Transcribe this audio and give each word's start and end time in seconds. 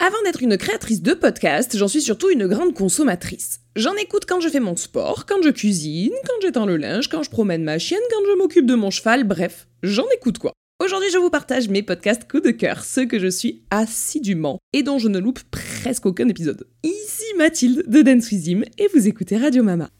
Avant 0.00 0.22
d'être 0.24 0.44
une 0.44 0.56
créatrice 0.56 1.02
de 1.02 1.12
podcast, 1.12 1.76
j'en 1.76 1.88
suis 1.88 2.02
surtout 2.02 2.30
une 2.30 2.46
grande 2.46 2.72
consommatrice. 2.72 3.58
J'en 3.74 3.96
écoute 3.96 4.26
quand 4.28 4.40
je 4.40 4.48
fais 4.48 4.60
mon 4.60 4.76
sport, 4.76 5.26
quand 5.26 5.42
je 5.42 5.50
cuisine, 5.50 6.12
quand 6.24 6.40
j'étends 6.40 6.66
le 6.66 6.76
linge, 6.76 7.08
quand 7.08 7.24
je 7.24 7.30
promène 7.30 7.64
ma 7.64 7.80
chienne, 7.80 7.98
quand 8.08 8.24
je 8.30 8.38
m'occupe 8.38 8.66
de 8.66 8.76
mon 8.76 8.90
cheval, 8.90 9.24
bref, 9.24 9.66
j'en 9.82 10.06
écoute 10.14 10.38
quoi. 10.38 10.52
Aujourd'hui, 10.80 11.10
je 11.12 11.18
vous 11.18 11.30
partage 11.30 11.68
mes 11.68 11.82
podcasts 11.82 12.30
coup 12.30 12.38
de 12.38 12.52
cœur, 12.52 12.84
ceux 12.84 13.06
que 13.06 13.18
je 13.18 13.26
suis 13.26 13.64
assidûment 13.72 14.60
et 14.72 14.84
dont 14.84 15.00
je 15.00 15.08
ne 15.08 15.18
loupe 15.18 15.40
presque 15.50 16.06
aucun 16.06 16.28
épisode. 16.28 16.68
Ici 16.84 17.24
Mathilde 17.36 17.82
de 17.88 18.00
Dance 18.02 18.30
With 18.30 18.68
et 18.78 18.88
vous 18.94 19.08
écoutez 19.08 19.36
Radio 19.36 19.64
Mama. 19.64 19.90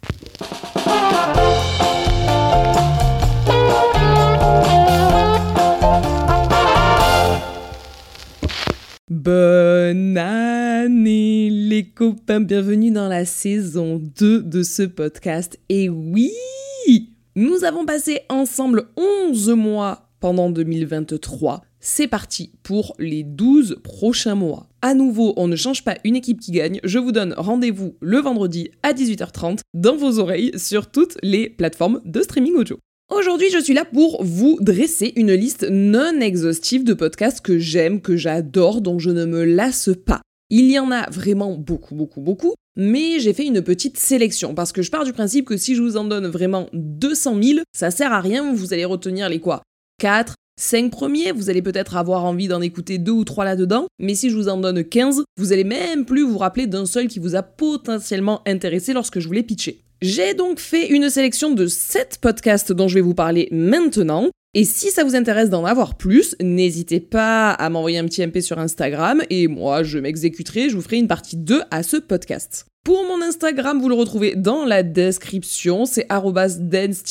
Bonne 9.11 10.19
année 10.19 11.49
les 11.49 11.89
copains, 11.89 12.41
bienvenue 12.41 12.91
dans 12.91 13.09
la 13.09 13.25
saison 13.25 13.99
2 14.19 14.43
de 14.43 14.63
ce 14.63 14.83
podcast. 14.83 15.59
Et 15.71 15.89
oui, 15.89 16.31
nous 17.35 17.65
avons 17.65 17.87
passé 17.87 18.21
ensemble 18.29 18.91
11 18.99 19.49
mois 19.53 20.11
pendant 20.21 20.51
2023. 20.51 21.63
C'est 21.81 22.07
parti 22.07 22.53
pour 22.63 22.95
les 22.99 23.23
12 23.23 23.79
prochains 23.83 24.35
mois. 24.35 24.69
À 24.83 24.93
nouveau, 24.93 25.33
on 25.39 25.49
ne 25.49 25.57
change 25.57 25.85
pas 25.85 25.97
une 26.05 26.17
équipe 26.17 26.41
qui 26.41 26.53
gagne. 26.53 26.79
Je 26.85 26.99
vous 26.99 27.13
donne 27.13 27.33
rendez-vous 27.35 27.97
le 28.03 28.19
vendredi 28.19 28.73
à 28.83 28.93
18h30 28.93 29.61
dans 29.73 29.97
vos 29.97 30.19
oreilles 30.19 30.53
sur 30.59 30.91
toutes 30.91 31.17
les 31.23 31.49
plateformes 31.49 32.03
de 32.05 32.21
streaming 32.21 32.57
audio. 32.57 32.79
Aujourd'hui, 33.11 33.49
je 33.51 33.59
suis 33.59 33.73
là 33.73 33.87
pour 33.87 34.23
vous 34.23 34.59
dresser 34.61 35.15
une 35.17 35.33
liste 35.33 35.67
non 35.71 36.21
exhaustive 36.21 36.85
de 36.85 36.93
podcasts 36.93 37.41
que 37.41 37.59
j'aime, 37.59 38.03
que 38.03 38.17
j'adore, 38.19 38.83
dont 38.83 38.99
je 38.99 39.09
ne 39.09 39.25
me 39.25 39.45
lasse 39.45 39.89
pas. 40.05 40.21
Il 40.51 40.71
y 40.71 40.79
en 40.79 40.91
a 40.91 41.09
vraiment 41.09 41.57
beaucoup, 41.57 41.95
beaucoup, 41.95 42.21
beaucoup, 42.21 42.53
mais 42.77 43.19
j'ai 43.19 43.33
fait 43.33 43.47
une 43.47 43.63
petite 43.63 43.97
sélection 43.97 44.55
parce 44.55 44.73
que 44.73 44.83
je 44.83 44.91
pars 44.91 45.07
du 45.07 45.15
principe 45.15 45.47
que 45.47 45.57
si 45.57 45.75
je 45.75 45.81
vous 45.81 45.97
en 45.97 46.05
donne 46.05 46.27
vraiment 46.27 46.69
200 46.75 47.43
000, 47.43 47.59
ça 47.75 47.91
sert 47.91 48.13
à 48.13 48.21
rien, 48.21 48.53
vous 48.53 48.75
allez 48.75 48.85
retenir 48.85 49.31
les 49.31 49.41
quoi? 49.41 49.63
4, 50.01 50.35
5 50.61 50.91
premiers, 50.91 51.33
vous 51.33 51.49
allez 51.49 51.63
peut-être 51.63 51.97
avoir 51.97 52.27
envie 52.27 52.47
d'en 52.47 52.61
écouter 52.61 52.99
2 52.99 53.11
ou 53.11 53.25
3 53.25 53.45
là-dedans, 53.47 53.87
mais 53.99 54.15
si 54.15 54.29
je 54.29 54.37
vous 54.37 54.49
en 54.49 54.59
donne 54.59 54.85
15, 54.85 55.25
vous 55.39 55.53
allez 55.55 55.65
même 55.65 56.05
plus 56.05 56.23
vous 56.23 56.39
rappeler 56.39 56.67
d'un 56.67 56.85
seul 56.85 57.09
qui 57.09 57.21
vous 57.21 57.37
a 57.37 57.43
potentiellement 57.43 58.43
intéressé 58.47 58.93
lorsque 58.93 59.19
je 59.19 59.27
vous 59.27 59.35
l'ai 59.35 59.43
pitché. 59.43 59.83
J'ai 60.01 60.35
donc 60.35 60.61
fait 60.61 60.87
une 60.89 61.11
sélection 61.11 61.51
de 61.51 61.67
7 61.67 62.19
podcasts 62.21 62.71
dont 62.73 62.87
je 62.87 62.95
vais 62.95 63.01
vous 63.01 63.15
parler 63.15 63.49
maintenant. 63.51 64.29
Et 64.55 64.65
si 64.65 64.93
ça 64.93 65.03
vous 65.03 65.17
intéresse 65.17 65.51
d'en 65.51 65.65
avoir 65.65 65.97
plus, 65.97 66.37
n'hésitez 66.41 67.01
pas 67.01 67.51
à 67.51 67.69
m'envoyer 67.69 67.99
un 67.99 68.05
petit 68.05 68.25
MP 68.25 68.41
sur 68.41 68.61
Instagram 68.61 69.23
et 69.29 69.49
moi 69.49 69.83
je 69.83 69.99
m'exécuterai, 69.99 70.71
je 70.71 70.77
vous 70.77 70.83
ferai 70.83 70.99
une 70.99 71.09
partie 71.09 71.37
2 71.37 71.63
à 71.73 71.83
ce 71.83 71.97
podcast. 71.97 72.67
Pour 72.85 73.05
mon 73.05 73.21
Instagram, 73.23 73.81
vous 73.81 73.89
le 73.89 73.97
retrouvez 73.97 74.37
dans 74.37 74.65
la 74.65 74.85
description, 74.85 75.85
c'est 75.85 76.07
dance-with-him. 76.09 77.11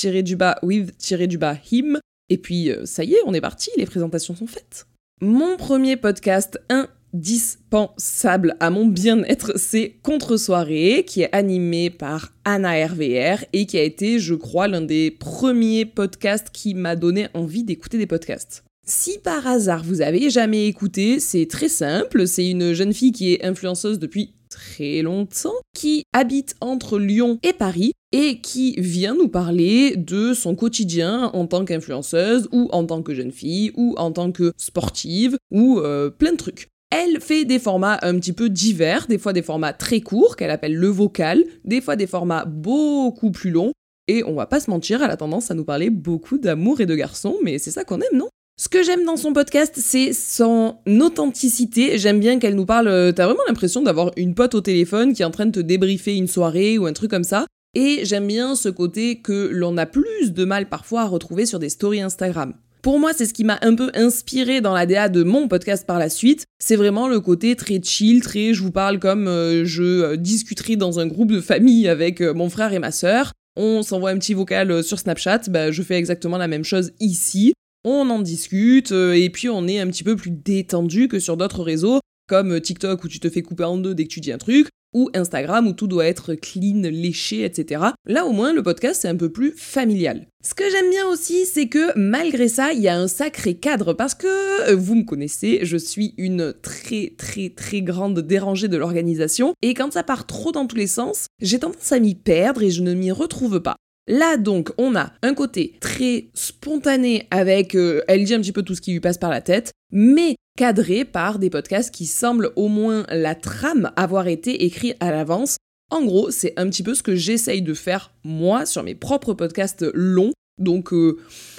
Et 2.30 2.38
puis 2.38 2.72
euh, 2.72 2.86
ça 2.86 3.04
y 3.04 3.14
est, 3.14 3.22
on 3.26 3.34
est 3.34 3.42
parti, 3.42 3.70
les 3.78 3.86
présentations 3.86 4.34
sont 4.36 4.48
faites. 4.48 4.88
Mon 5.22 5.58
premier 5.58 5.98
podcast, 5.98 6.58
un 6.70 6.88
dispensable 7.20 8.56
à 8.60 8.70
mon 8.70 8.86
bien-être, 8.86 9.54
c'est 9.58 9.96
Contre-soirée, 10.04 11.04
qui 11.06 11.22
est 11.22 11.36
animé 11.36 11.90
par 11.90 12.34
Anna 12.46 12.86
RVR 12.86 13.44
et 13.54 13.66
qui 13.66 13.78
a 13.78 13.84
été, 13.84 14.20
je 14.20 14.36
crois, 14.36 14.68
l'un 14.68 14.82
des 14.82 15.12
premiers 15.12 15.86
podcasts 15.86 16.50
qui 16.52 16.73
m'a 16.73 16.95
donné 16.95 17.28
envie 17.34 17.64
d'écouter 17.64 17.98
des 17.98 18.08
podcasts. 18.08 18.64
Si 18.86 19.20
par 19.20 19.45
hasard 19.45 19.84
vous 19.84 20.02
avez 20.02 20.30
jamais 20.30 20.68
écouté, 20.68 21.20
c'est 21.20 21.45
très 21.45 21.68
simple, 21.68 22.26
c'est 22.26 22.50
une 22.50 22.72
jeune 22.72 22.94
fille 22.94 23.12
qui 23.12 23.34
est 23.34 23.44
influenceuse 23.44 24.00
depuis 24.00 24.34
très 24.50 25.02
longtemps, 25.02 25.56
qui 25.73 26.04
habite 26.14 26.56
entre 26.62 26.98
Lyon 26.98 27.38
et 27.44 27.52
Paris 27.52 27.92
et 28.14 28.40
qui 28.40 28.76
vient 28.78 29.14
nous 29.14 29.28
parler 29.28 29.95
de 29.98 30.34
son 30.34 30.56
quotidien 30.56 31.32
en 31.34 31.48
tant 31.48 31.66
qu'influenceuse 31.66 32.48
ou 32.54 32.70
en 32.72 32.86
tant 32.86 33.02
que 33.02 33.14
jeune 33.14 33.34
fille 33.34 33.73
ou 33.76 33.94
en 33.98 34.11
tant 34.11 34.32
que 34.32 34.54
sportive 34.55 35.38
ou 35.52 35.80
euh, 35.80 36.10
plein 36.10 36.32
de 36.32 36.38
trucs. 36.38 36.70
Elle 36.89 37.20
fait 37.20 37.45
des 37.45 37.59
formats 37.59 37.99
un 38.02 38.15
petit 38.15 38.33
peu 38.33 38.49
divers, 38.49 39.08
des 39.08 39.17
fois 39.17 39.33
des 39.33 39.42
formats 39.42 39.73
très 39.73 40.02
courts 40.02 40.36
qu'elle 40.36 40.52
appelle 40.52 40.75
le 40.75 40.87
vocal, 40.87 41.43
des 41.65 41.81
fois 41.81 41.95
des 41.95 42.08
formats 42.08 42.45
beaucoup 42.45 43.31
plus 43.31 43.52
longs. 43.52 43.73
Et 44.08 44.23
on 44.23 44.36
va 44.36 44.45
pas 44.45 44.61
se 44.61 44.70
mentir, 44.70 45.03
elle 45.03 45.11
a 45.11 45.17
tendance 45.17 45.52
à 45.52 45.53
nous 45.53 45.65
parler 45.65 45.89
beaucoup 45.89 46.37
d'amour 46.37 46.80
et 46.80 46.86
de 46.86 46.95
garçons, 46.95 47.36
mais 47.43 47.59
c'est 47.59 47.71
ça 47.71 47.83
qu'on 47.83 47.99
aime, 47.99 48.17
non? 48.17 48.30
Ce 48.59 48.70
que 48.70 48.81
j'aime 48.81 49.05
dans 49.05 49.17
son 49.17 49.33
podcast, 49.33 49.75
c'est 49.77 50.14
son 50.14 50.77
authenticité. 50.87 51.99
J'aime 51.99 52.20
bien 52.20 52.39
qu'elle 52.39 52.55
nous 52.55 52.65
parle. 52.65 52.87
Euh, 52.87 53.11
t'as 53.11 53.25
vraiment 53.25 53.43
l'impression 53.48 53.83
d'avoir 53.83 54.11
une 54.17 54.33
pote 54.33 54.55
au 54.55 54.61
téléphone 54.61 55.14
qui 55.14 55.21
est 55.21 55.25
en 55.25 55.31
train 55.31 55.45
de 55.45 55.52
te 55.52 55.59
débriefer 55.59 56.15
une 56.15 56.25
soirée 56.27 56.80
ou 56.80 56.87
un 56.87 56.93
truc 56.93 57.11
comme 57.11 57.23
ça. 57.23 57.45
Et 57.75 57.99
j'aime 58.04 58.25
bien 58.25 58.55
ce 58.55 58.69
côté 58.69 59.21
que 59.21 59.49
l'on 59.52 59.77
a 59.77 59.86
plus 59.86 60.33
de 60.33 60.43
mal 60.43 60.69
parfois 60.69 61.02
à 61.02 61.05
retrouver 61.05 61.45
sur 61.45 61.59
des 61.59 61.69
stories 61.69 62.02
Instagram. 62.02 62.55
Pour 62.87 62.99
moi, 62.99 63.11
c'est 63.11 63.25
ce 63.25 63.33
qui 63.33 63.43
m'a 63.43 63.59
un 63.64 63.75
peu 63.75 63.92
inspiré 63.95 64.61
dans 64.61 64.73
la 64.73 64.86
DA 64.86 65.09
de 65.09 65.21
mon 65.23 65.49
podcast 65.49 65.86
par 65.86 65.99
la 65.99 66.08
suite. 66.08 66.45
C'est 66.58 66.77
vraiment 66.77 67.09
le 67.09 67.20
côté 67.20 67.58
très 67.58 67.81
chill, 67.83 68.21
très 68.21 68.53
je 68.53 68.64
vous 68.64 68.71
parle 68.71 68.98
comme 68.98 69.27
euh, 69.27 69.65
je 69.65 69.83
euh, 69.83 70.15
discuterai 70.15 70.77
dans 70.77 70.98
un 70.98 71.05
groupe 71.05 71.30
de 71.30 71.42
famille 71.42 71.89
avec 71.89 72.21
euh, 72.21 72.33
mon 72.33 72.49
frère 72.49 72.71
et 72.71 72.80
ma 72.80 72.92
sœur. 72.92 73.33
On 73.58 73.81
s'envoie 73.81 74.11
un 74.11 74.17
petit 74.17 74.33
vocal 74.33 74.86
sur 74.86 74.99
Snapchat, 74.99 75.49
bah, 75.49 75.70
je 75.70 75.83
fais 75.83 75.95
exactement 75.95 76.37
la 76.37 76.48
même 76.48 76.64
chose 76.64 76.93
ici. 77.02 77.52
On 77.83 78.09
en 78.09 78.20
discute 78.20 78.93
et 78.93 79.30
puis 79.31 79.49
on 79.49 79.67
est 79.67 79.81
un 79.81 79.87
petit 79.87 80.05
peu 80.05 80.15
plus 80.15 80.31
détendu 80.31 81.09
que 81.09 81.19
sur 81.19 81.36
d'autres 81.36 81.64
réseaux 81.64 81.99
comme 82.30 82.61
TikTok 82.61 83.04
où 83.04 83.09
tu 83.09 83.19
te 83.19 83.30
fais 83.30 83.42
couper 83.42 83.65
en 83.65 83.77
deux 83.77 83.95
dès 83.95 84.05
que 84.05 84.14
tu 84.14 84.21
dis 84.21 84.31
un 84.31 84.37
truc, 84.37 84.69
ou 84.93 85.09
Instagram 85.14 85.67
où 85.67 85.73
tout 85.73 85.87
doit 85.87 86.05
être 86.05 86.36
clean, 86.36 86.81
léché, 86.83 87.43
etc. 87.43 87.81
Là 88.05 88.25
au 88.25 88.31
moins 88.31 88.53
le 88.53 88.64
podcast 88.64 89.02
c'est 89.02 89.08
un 89.08 89.15
peu 89.15 89.31
plus 89.31 89.52
familial. 89.52 90.27
Ce 90.43 90.53
que 90.53 90.70
j'aime 90.70 90.89
bien 90.89 91.08
aussi 91.08 91.45
c'est 91.45 91.67
que 91.67 91.98
malgré 91.98 92.48
ça 92.48 92.73
il 92.73 92.81
y 92.81 92.87
a 92.87 92.98
un 92.98 93.08
sacré 93.08 93.55
cadre 93.55 93.93
parce 93.93 94.15
que 94.15 94.71
euh, 94.71 94.75
vous 94.75 94.95
me 94.95 95.03
connaissez, 95.03 95.59
je 95.64 95.77
suis 95.77 96.14
une 96.17 96.53
très 96.61 97.14
très 97.17 97.49
très 97.49 97.81
grande 97.81 98.20
dérangée 98.20 98.67
de 98.67 98.77
l'organisation 98.77 99.53
et 99.61 99.73
quand 99.73 99.93
ça 99.93 100.03
part 100.03 100.25
trop 100.25 100.52
dans 100.52 100.67
tous 100.67 100.75
les 100.75 100.87
sens, 100.87 101.27
j'ai 101.42 101.59
tendance 101.59 101.92
à 101.92 101.99
m'y 101.99 102.15
perdre 102.15 102.64
et 102.64 102.71
je 102.71 102.81
ne 102.81 102.93
m'y 102.93 103.11
retrouve 103.11 103.61
pas. 103.61 103.75
Là 104.08 104.38
donc, 104.38 104.72
on 104.78 104.95
a 104.95 105.12
un 105.22 105.34
côté 105.34 105.76
très 105.82 106.30
spontané 106.34 107.28
avec 107.30 107.76
euh, 107.76 108.02
elle 108.08 108.23
dit 108.23 108.34
un 108.34 108.40
petit 108.40 108.54
peu 108.54 108.64
tout 108.64 108.73
ce 108.73 108.82
qui 108.82 108.94
lui 108.94 109.02
passe 109.02 109.18
par 109.18 109.30
la 109.30 109.42
tête, 109.42 109.72
mais 109.92 110.36
cadré 110.58 111.04
par 111.04 111.40
des 111.40 111.50
podcasts 111.50 111.94
qui 111.94 112.06
semblent 112.06 112.52
au 112.56 112.70
moins 112.70 113.06
la 113.10 113.36
trame 113.36 113.92
avoir 113.98 114.28
été 114.28 114.64
écrit 114.64 114.94
à 115.02 115.12
l'avance. 115.12 115.58
En 115.92 116.06
gros, 116.06 116.32
c'est 116.32 116.54
un 116.58 116.70
petit 116.70 116.84
peu 116.84 116.96
ce 116.96 117.04
que 117.04 117.16
j'essaye 117.16 117.62
de 117.62 117.73
faire 117.73 118.14
moi 118.23 118.66
sur 118.66 118.82
mes 118.84 118.96
propres 118.96 119.34
podcasts 119.34 119.86
longs. 119.94 120.32
Donc 120.58 120.94
euh, 120.94 121.17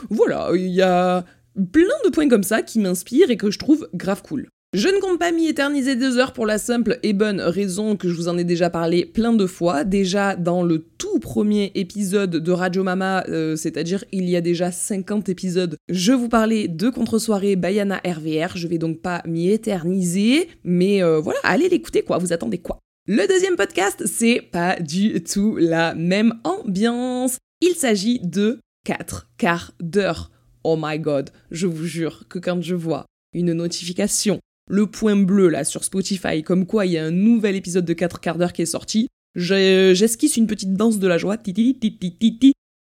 voilà, 0.08 0.50
il 0.54 0.68
y 0.68 0.82
a 0.82 1.26
plein 1.72 1.84
de 2.04 2.10
points 2.10 2.28
comme 2.28 2.42
ça 2.42 2.62
qui 2.62 2.78
m'inspirent 2.78 3.30
et 3.30 3.36
que 3.36 3.50
je 3.50 3.58
trouve 3.58 3.88
grave 3.92 4.22
cool. 4.22 4.48
Je 4.74 4.88
ne 4.88 5.00
compte 5.00 5.18
pas 5.18 5.32
m'y 5.32 5.46
éterniser 5.46 5.96
deux 5.96 6.18
heures 6.18 6.34
pour 6.34 6.44
la 6.44 6.58
simple 6.58 6.98
et 7.02 7.14
bonne 7.14 7.40
raison 7.40 7.96
que 7.96 8.06
je 8.06 8.14
vous 8.14 8.28
en 8.28 8.36
ai 8.36 8.44
déjà 8.44 8.68
parlé 8.68 9.06
plein 9.06 9.32
de 9.32 9.46
fois. 9.46 9.82
Déjà 9.82 10.36
dans 10.36 10.62
le 10.62 10.84
tout 10.98 11.20
premier 11.20 11.72
épisode 11.74 12.32
de 12.32 12.52
Radio 12.52 12.82
Mama, 12.82 13.24
euh, 13.30 13.56
c'est-à-dire 13.56 14.04
il 14.12 14.28
y 14.28 14.36
a 14.36 14.42
déjà 14.42 14.70
50 14.70 15.30
épisodes, 15.30 15.78
je 15.88 16.12
vous 16.12 16.28
parlais 16.28 16.68
de 16.68 16.90
contre-soirée 16.90 17.56
Bayana 17.56 18.02
RVR. 18.04 18.58
Je 18.58 18.68
vais 18.68 18.76
donc 18.76 19.00
pas 19.00 19.22
m'y 19.24 19.48
éterniser, 19.48 20.48
mais 20.64 21.02
euh, 21.02 21.18
voilà, 21.18 21.40
allez 21.44 21.70
l'écouter 21.70 22.02
quoi, 22.02 22.18
vous 22.18 22.34
attendez 22.34 22.58
quoi 22.58 22.78
Le 23.06 23.26
deuxième 23.26 23.56
podcast, 23.56 24.02
c'est 24.04 24.42
pas 24.42 24.78
du 24.78 25.22
tout 25.22 25.56
la 25.56 25.94
même 25.94 26.34
ambiance. 26.44 27.38
Il 27.62 27.72
s'agit 27.74 28.20
de 28.22 28.60
4 28.84 29.30
quarts 29.38 29.72
d'heure. 29.80 30.30
Oh 30.62 30.76
my 30.78 30.98
god, 30.98 31.30
je 31.50 31.66
vous 31.66 31.86
jure 31.86 32.24
que 32.28 32.38
quand 32.38 32.60
je 32.60 32.74
vois 32.74 33.06
une 33.32 33.54
notification 33.54 34.40
le 34.68 34.86
point 34.86 35.16
bleu 35.16 35.48
là 35.48 35.64
sur 35.64 35.84
Spotify, 35.84 36.42
comme 36.42 36.66
quoi 36.66 36.86
il 36.86 36.92
y 36.92 36.98
a 36.98 37.04
un 37.04 37.10
nouvel 37.10 37.56
épisode 37.56 37.84
de 37.84 37.92
4 37.92 38.20
quarts 38.20 38.38
d'heure 38.38 38.52
qui 38.52 38.62
est 38.62 38.66
sorti. 38.66 39.08
J'esquisse 39.34 40.36
une 40.36 40.46
petite 40.46 40.74
danse 40.74 40.98
de 40.98 41.06
la 41.06 41.18
joie, 41.18 41.36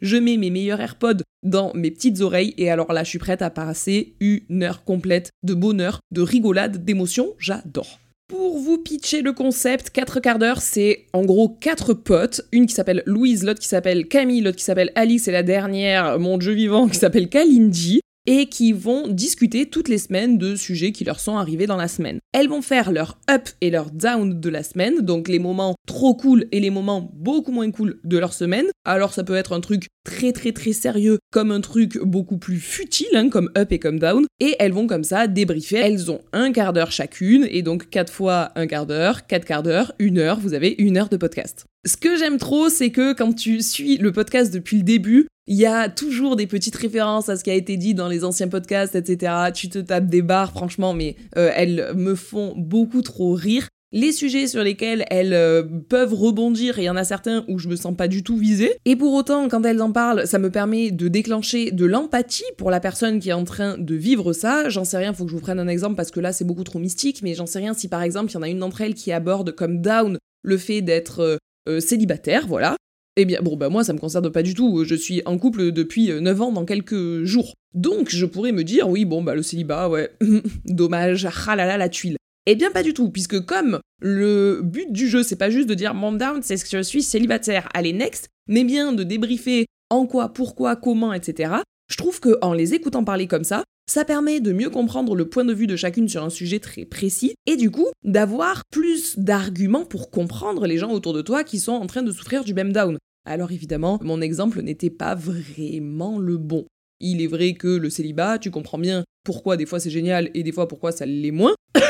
je 0.00 0.16
mets 0.18 0.36
mes 0.36 0.50
meilleurs 0.50 0.80
AirPods 0.80 1.22
dans 1.42 1.72
mes 1.74 1.90
petites 1.90 2.20
oreilles 2.20 2.54
et 2.58 2.70
alors 2.70 2.92
là 2.92 3.02
je 3.02 3.08
suis 3.08 3.18
prête 3.18 3.40
à 3.40 3.50
passer 3.50 4.14
une 4.20 4.62
heure 4.62 4.84
complète 4.84 5.30
de 5.42 5.54
bonheur, 5.54 6.00
de 6.10 6.20
rigolade, 6.20 6.84
d'émotion, 6.84 7.34
j'adore. 7.38 7.98
Pour 8.28 8.58
vous 8.58 8.76
pitcher 8.78 9.22
le 9.22 9.32
concept, 9.32 9.90
4 9.90 10.20
quarts 10.20 10.38
d'heure, 10.38 10.60
c'est 10.60 11.06
en 11.12 11.24
gros 11.24 11.48
4 11.48 11.94
potes, 11.94 12.42
une 12.52 12.66
qui 12.66 12.74
s'appelle 12.74 13.04
Louise, 13.06 13.44
l'autre 13.44 13.60
qui 13.60 13.68
s'appelle 13.68 14.08
Camille, 14.08 14.40
l'autre 14.40 14.56
qui 14.56 14.64
s'appelle 14.64 14.90
Alice 14.96 15.28
et 15.28 15.32
la 15.32 15.44
dernière, 15.44 16.18
mon 16.18 16.36
dieu 16.36 16.52
vivant, 16.52 16.88
qui 16.88 16.98
s'appelle 16.98 17.28
Kalindi. 17.28 18.00
Et 18.26 18.46
qui 18.46 18.72
vont 18.72 19.08
discuter 19.08 19.66
toutes 19.66 19.88
les 19.88 19.98
semaines 19.98 20.38
de 20.38 20.56
sujets 20.56 20.92
qui 20.92 21.04
leur 21.04 21.20
sont 21.20 21.36
arrivés 21.36 21.66
dans 21.66 21.76
la 21.76 21.88
semaine. 21.88 22.18
Elles 22.32 22.48
vont 22.48 22.62
faire 22.62 22.92
leur 22.92 23.18
up 23.30 23.48
et 23.60 23.70
leur 23.70 23.90
down 23.90 24.40
de 24.40 24.48
la 24.48 24.62
semaine, 24.62 25.00
donc 25.00 25.28
les 25.28 25.38
moments 25.38 25.74
trop 25.86 26.14
cool 26.14 26.46
et 26.52 26.60
les 26.60 26.70
moments 26.70 27.10
beaucoup 27.14 27.52
moins 27.52 27.70
cool 27.70 28.00
de 28.04 28.18
leur 28.18 28.32
semaine. 28.32 28.66
Alors 28.84 29.12
ça 29.12 29.24
peut 29.24 29.36
être 29.36 29.52
un 29.52 29.60
truc 29.60 29.86
très 30.04 30.32
très 30.32 30.52
très 30.52 30.72
sérieux 30.72 31.18
comme 31.32 31.50
un 31.50 31.60
truc 31.60 31.98
beaucoup 31.98 32.38
plus 32.38 32.58
futile, 32.58 33.14
hein, 33.14 33.28
comme 33.28 33.50
up 33.56 33.72
et 33.72 33.78
comme 33.78 33.98
down, 33.98 34.26
et 34.40 34.56
elles 34.58 34.72
vont 34.72 34.86
comme 34.86 35.04
ça 35.04 35.26
débriefer. 35.26 35.76
Elles 35.76 36.10
ont 36.10 36.20
un 36.32 36.52
quart 36.52 36.72
d'heure 36.72 36.92
chacune, 36.92 37.46
et 37.50 37.62
donc 37.62 37.90
quatre 37.90 38.12
fois 38.12 38.52
un 38.54 38.66
quart 38.66 38.86
d'heure, 38.86 39.26
quatre 39.26 39.44
quarts 39.44 39.62
d'heure, 39.62 39.92
une 39.98 40.18
heure, 40.18 40.38
vous 40.38 40.54
avez 40.54 40.74
une 40.78 40.96
heure 40.96 41.08
de 41.08 41.16
podcast. 41.16 41.66
Ce 41.86 41.96
que 41.96 42.16
j'aime 42.16 42.38
trop, 42.38 42.68
c'est 42.68 42.90
que 42.90 43.12
quand 43.12 43.32
tu 43.32 43.62
suis 43.62 43.96
le 43.98 44.12
podcast 44.12 44.52
depuis 44.52 44.78
le 44.78 44.82
début, 44.82 45.26
il 45.46 45.56
y 45.56 45.66
a 45.66 45.88
toujours 45.88 46.36
des 46.36 46.46
petites 46.46 46.76
références 46.76 47.28
à 47.28 47.36
ce 47.36 47.44
qui 47.44 47.50
a 47.50 47.54
été 47.54 47.76
dit 47.76 47.94
dans 47.94 48.08
les 48.08 48.24
anciens 48.24 48.48
podcasts, 48.48 48.94
etc. 48.94 49.32
Tu 49.54 49.68
te 49.68 49.78
tapes 49.78 50.06
des 50.06 50.22
barres, 50.22 50.50
franchement, 50.50 50.92
mais 50.92 51.16
euh, 51.36 51.50
elles 51.54 51.92
me 51.94 52.14
font 52.14 52.54
beaucoup 52.56 53.02
trop 53.02 53.32
rire. 53.34 53.68
Les 53.92 54.10
sujets 54.10 54.48
sur 54.48 54.64
lesquels 54.64 55.04
elles 55.10 55.32
euh, 55.32 55.62
peuvent 55.62 56.12
rebondir, 56.12 56.80
il 56.80 56.84
y 56.84 56.90
en 56.90 56.96
a 56.96 57.04
certains 57.04 57.44
où 57.46 57.58
je 57.58 57.68
me 57.68 57.76
sens 57.76 57.96
pas 57.96 58.08
du 58.08 58.24
tout 58.24 58.36
visée. 58.36 58.74
Et 58.84 58.96
pour 58.96 59.14
autant, 59.14 59.48
quand 59.48 59.64
elles 59.64 59.80
en 59.80 59.92
parlent, 59.92 60.26
ça 60.26 60.40
me 60.40 60.50
permet 60.50 60.90
de 60.90 61.06
déclencher 61.06 61.70
de 61.70 61.86
l'empathie 61.86 62.44
pour 62.58 62.72
la 62.72 62.80
personne 62.80 63.20
qui 63.20 63.30
est 63.30 63.34
en 63.34 63.44
train 63.44 63.78
de 63.78 63.94
vivre 63.94 64.32
ça. 64.32 64.68
J'en 64.68 64.84
sais 64.84 64.98
rien, 64.98 65.12
faut 65.12 65.24
que 65.24 65.30
je 65.30 65.36
vous 65.36 65.40
prenne 65.40 65.60
un 65.60 65.68
exemple 65.68 65.94
parce 65.94 66.10
que 66.10 66.18
là 66.18 66.32
c'est 66.32 66.44
beaucoup 66.44 66.64
trop 66.64 66.80
mystique, 66.80 67.22
mais 67.22 67.34
j'en 67.34 67.46
sais 67.46 67.60
rien 67.60 67.74
si 67.74 67.86
par 67.86 68.02
exemple 68.02 68.32
il 68.32 68.34
y 68.34 68.38
en 68.38 68.42
a 68.42 68.48
une 68.48 68.58
d'entre 68.58 68.80
elles 68.80 68.94
qui 68.94 69.12
aborde 69.12 69.52
comme 69.52 69.80
down 69.80 70.18
le 70.42 70.58
fait 70.58 70.82
d'être 70.82 71.38
euh, 71.68 71.80
célibataire, 71.80 72.46
voilà. 72.48 72.76
Eh 73.18 73.24
bien, 73.24 73.40
bon, 73.40 73.56
bah 73.56 73.70
moi, 73.70 73.82
ça 73.82 73.94
me 73.94 73.98
concerne 73.98 74.30
pas 74.30 74.42
du 74.42 74.52
tout. 74.52 74.84
Je 74.84 74.94
suis 74.94 75.22
en 75.24 75.38
couple 75.38 75.72
depuis 75.72 76.10
9 76.10 76.42
ans 76.42 76.52
dans 76.52 76.66
quelques 76.66 77.24
jours. 77.24 77.54
Donc, 77.74 78.10
je 78.10 78.26
pourrais 78.26 78.52
me 78.52 78.62
dire, 78.62 78.88
oui, 78.88 79.06
bon, 79.06 79.22
bah 79.22 79.34
le 79.34 79.42
célibat, 79.42 79.88
ouais, 79.88 80.10
dommage, 80.66 81.26
ah 81.46 81.56
là 81.56 81.66
là, 81.66 81.78
la 81.78 81.88
tuile. 81.88 82.16
Eh 82.46 82.54
bien, 82.54 82.70
pas 82.70 82.82
du 82.82 82.92
tout, 82.92 83.10
puisque 83.10 83.40
comme 83.44 83.80
le 84.00 84.60
but 84.62 84.92
du 84.92 85.08
jeu, 85.08 85.22
c'est 85.22 85.36
pas 85.36 85.50
juste 85.50 85.68
de 85.68 85.74
dire 85.74 85.94
mon 85.94 86.12
down, 86.12 86.42
c'est 86.42 86.62
que 86.62 86.68
je 86.70 86.82
suis 86.82 87.02
célibataire, 87.02 87.68
allez, 87.74 87.92
next, 87.92 88.28
mais 88.48 88.64
bien 88.64 88.92
de 88.92 89.02
débriefer 89.02 89.66
en 89.90 90.06
quoi, 90.06 90.28
pourquoi, 90.28 90.76
comment, 90.76 91.12
etc. 91.12 91.54
Je 91.88 91.96
trouve 91.96 92.20
que 92.20 92.38
en 92.42 92.52
les 92.52 92.74
écoutant 92.74 93.04
parler 93.04 93.26
comme 93.26 93.44
ça, 93.44 93.64
ça 93.88 94.04
permet 94.04 94.40
de 94.40 94.52
mieux 94.52 94.70
comprendre 94.70 95.14
le 95.14 95.28
point 95.28 95.44
de 95.44 95.54
vue 95.54 95.68
de 95.68 95.76
chacune 95.76 96.08
sur 96.08 96.24
un 96.24 96.30
sujet 96.30 96.58
très 96.58 96.84
précis 96.84 97.34
et 97.46 97.56
du 97.56 97.70
coup 97.70 97.86
d'avoir 98.02 98.62
plus 98.72 99.16
d'arguments 99.16 99.84
pour 99.84 100.10
comprendre 100.10 100.66
les 100.66 100.76
gens 100.76 100.90
autour 100.90 101.12
de 101.12 101.22
toi 101.22 101.44
qui 101.44 101.60
sont 101.60 101.72
en 101.72 101.86
train 101.86 102.02
de 102.02 102.10
souffrir 102.10 102.42
du 102.42 102.52
même 102.52 102.72
down. 102.72 102.98
Alors 103.26 103.50
évidemment, 103.50 103.98
mon 104.02 104.20
exemple 104.20 104.62
n'était 104.62 104.88
pas 104.88 105.16
vraiment 105.16 106.18
le 106.18 106.38
bon. 106.38 106.64
Il 107.00 107.20
est 107.20 107.26
vrai 107.26 107.54
que 107.54 107.66
le 107.66 107.90
célibat, 107.90 108.38
tu 108.38 108.52
comprends 108.52 108.78
bien 108.78 109.04
pourquoi 109.24 109.56
des 109.56 109.66
fois 109.66 109.80
c'est 109.80 109.90
génial 109.90 110.30
et 110.32 110.44
des 110.44 110.52
fois 110.52 110.68
pourquoi 110.68 110.92
ça 110.92 111.04
l'est 111.04 111.32
moins. 111.32 111.54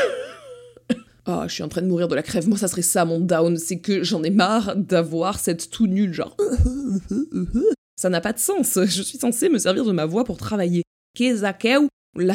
Ah, 1.29 1.43
je 1.45 1.55
suis 1.55 1.63
en 1.63 1.67
train 1.67 1.81
de 1.81 1.87
mourir 1.87 2.07
de 2.07 2.15
la 2.15 2.23
crève. 2.23 2.47
Moi, 2.47 2.57
ça 2.57 2.69
serait 2.69 2.81
ça 2.81 3.03
mon 3.03 3.19
down. 3.19 3.57
C'est 3.57 3.79
que 3.79 4.01
j'en 4.01 4.23
ai 4.23 4.29
marre 4.29 4.77
d'avoir 4.77 5.39
cette 5.39 5.69
tout 5.69 5.85
nulle, 5.85 6.13
genre. 6.13 6.37
Ça 7.97 8.07
n'a 8.07 8.21
pas 8.21 8.31
de 8.31 8.39
sens. 8.39 8.79
Je 8.81 9.01
suis 9.01 9.17
censée 9.17 9.49
me 9.49 9.57
servir 9.57 9.83
de 9.83 9.91
ma 9.91 10.05
voix 10.05 10.23
pour 10.23 10.37
travailler 10.37 10.83
la 11.19 11.53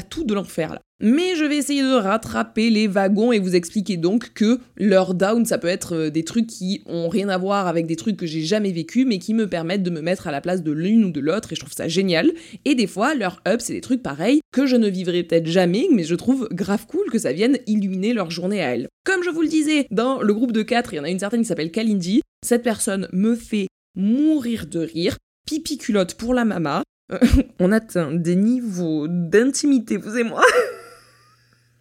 tout 0.09 0.25
de 0.25 0.35
l'enfer 0.35 0.75
là. 0.75 0.83
Mais 1.05 1.35
je 1.35 1.45
vais 1.45 1.57
essayer 1.57 1.83
de 1.83 1.95
rattraper 1.95 2.71
les 2.71 2.87
wagons 2.87 3.33
et 3.33 3.41
vous 3.41 3.57
expliquer 3.57 3.97
donc 3.97 4.33
que 4.35 4.61
leur 4.77 5.15
down, 5.15 5.45
ça 5.45 5.59
peut 5.59 5.67
être 5.67 5.97
euh, 5.97 6.11
des 6.11 6.23
trucs 6.23 6.47
qui 6.47 6.81
ont 6.87 7.09
rien 7.09 7.29
à 7.29 7.39
voir 7.39 7.67
avec 7.67 7.87
des 7.87 7.97
trucs 7.97 8.17
que 8.17 8.25
j'ai 8.25 8.43
jamais 8.43 8.71
vécu, 8.71 9.05
mais 9.05 9.19
qui 9.19 9.35
me 9.35 9.49
permettent 9.49 9.83
de 9.83 9.91
me 9.91 10.01
mettre 10.01 10.29
à 10.29 10.31
la 10.31 10.41
place 10.41 10.63
de 10.63 10.71
l'une 10.71 11.05
ou 11.05 11.11
de 11.11 11.19
l'autre, 11.19 11.53
et 11.53 11.57
je 11.57 11.61
trouve 11.61 11.73
ça 11.73 11.89
génial. 11.89 12.31
Et 12.65 12.77
des 12.77 12.87
fois, 12.87 13.17
leur 13.17 13.43
up, 13.49 13.61
c'est 13.61 13.73
des 13.73 13.81
trucs 13.81 14.01
pareils 14.01 14.41
que 14.53 14.65
je 14.65 14.77
ne 14.77 14.89
vivrai 14.89 15.25
peut-être 15.25 15.49
jamais, 15.49 15.89
mais 15.91 16.05
je 16.05 16.15
trouve 16.15 16.49
grave 16.53 16.87
cool 16.87 17.11
que 17.11 17.19
ça 17.19 17.33
vienne 17.33 17.59
illuminer 17.67 18.13
leur 18.13 18.31
journée 18.31 18.63
à 18.63 18.73
elles. 18.73 18.87
Comme 19.05 19.25
je 19.25 19.31
vous 19.31 19.43
le 19.43 19.49
disais, 19.49 19.89
dans 19.91 20.23
le 20.23 20.33
groupe 20.33 20.53
de 20.53 20.63
4, 20.63 20.93
il 20.93 20.97
y 20.99 21.01
en 21.01 21.05
a 21.05 21.11
une 21.11 21.19
certaine 21.19 21.41
qui 21.41 21.49
s'appelle 21.49 21.73
Kalindi. 21.73 22.23
Cette 22.47 22.63
personne 22.63 23.09
me 23.13 23.35
fait 23.35 23.67
mourir 23.97 24.67
de 24.67 24.79
rire. 24.79 25.17
Pipi 25.49 25.79
culotte 25.79 26.15
pour 26.15 26.33
la 26.33 26.45
mama, 26.45 26.85
on 27.59 27.73
atteint 27.73 28.13
des 28.13 28.37
niveaux 28.37 29.07
d'intimité, 29.09 29.97
vous 29.97 30.17
et 30.17 30.25
moi. 30.25 30.43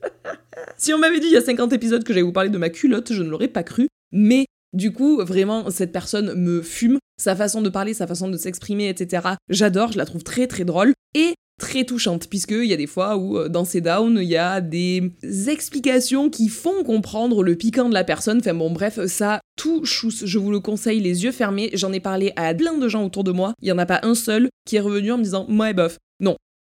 si 0.78 0.94
on 0.94 0.98
m'avait 0.98 1.19
dit 1.19 1.28
il 1.28 1.33
y 1.33 1.38
a 1.38 1.42
50 1.42 1.74
épisodes 1.74 2.04
que 2.04 2.13
j'allais 2.13 2.24
vous 2.24 2.31
parler 2.31 2.50
de 2.50 2.57
ma 2.57 2.69
culotte, 2.69 3.13
je 3.13 3.24
ne 3.24 3.30
l'aurais 3.30 3.48
pas 3.48 3.63
cru. 3.63 3.88
Mais 4.12 4.45
du 4.73 4.91
coup, 4.91 5.23
vraiment, 5.23 5.69
cette 5.69 5.91
personne 5.91 6.33
me 6.35 6.62
fume. 6.62 6.97
Sa 7.18 7.35
façon 7.35 7.62
de 7.62 7.69
parler, 7.69 7.94
sa 7.94 8.07
façon 8.07 8.29
de 8.29 8.38
s'exprimer, 8.38 8.89
etc. 8.89 9.35
J'adore, 9.50 9.91
je 9.91 9.97
la 9.97 10.06
trouve 10.06 10.23
très 10.23 10.47
très 10.47 10.65
drôle. 10.65 10.94
Et 11.13 11.35
très 11.62 11.83
touchante, 11.83 12.27
puisqu'il 12.27 12.65
y 12.65 12.73
a 12.73 12.77
des 12.77 12.88
fois 12.88 13.18
où 13.18 13.38
euh, 13.38 13.47
dans 13.47 13.65
ces 13.65 13.81
downs, 13.81 14.18
il 14.19 14.27
y 14.27 14.35
a 14.35 14.62
des 14.62 15.12
explications 15.47 16.31
qui 16.31 16.50
font 16.50 16.83
comprendre 16.83 17.44
le 17.44 17.56
piquant 17.56 17.88
de 17.88 17.94
la 17.94 18.03
personne. 18.03 18.39
Enfin 18.39 18.56
bon, 18.56 18.71
bref, 18.71 19.06
ça 19.06 19.39
tout 19.57 19.85
chousse. 19.85 20.25
Je 20.25 20.39
vous 20.39 20.51
le 20.51 20.59
conseille 20.59 21.00
les 21.00 21.23
yeux 21.23 21.31
fermés. 21.31 21.69
J'en 21.73 21.94
ai 21.94 22.00
parlé 22.00 22.33
à 22.35 22.53
plein 22.56 22.77
de 22.77 22.88
gens 22.89 23.06
autour 23.06 23.23
de 23.23 23.31
moi. 23.31 23.53
Il 23.62 23.68
y 23.68 23.71
en 23.71 23.77
a 23.77 23.85
pas 23.85 24.00
un 24.01 24.15
seul 24.15 24.50
qui 24.65 24.77
est 24.77 24.81
revenu 24.81 25.12
en 25.12 25.19
me 25.19 25.23
disant 25.23 25.45
moi 25.47 25.71
bof. 25.73 25.97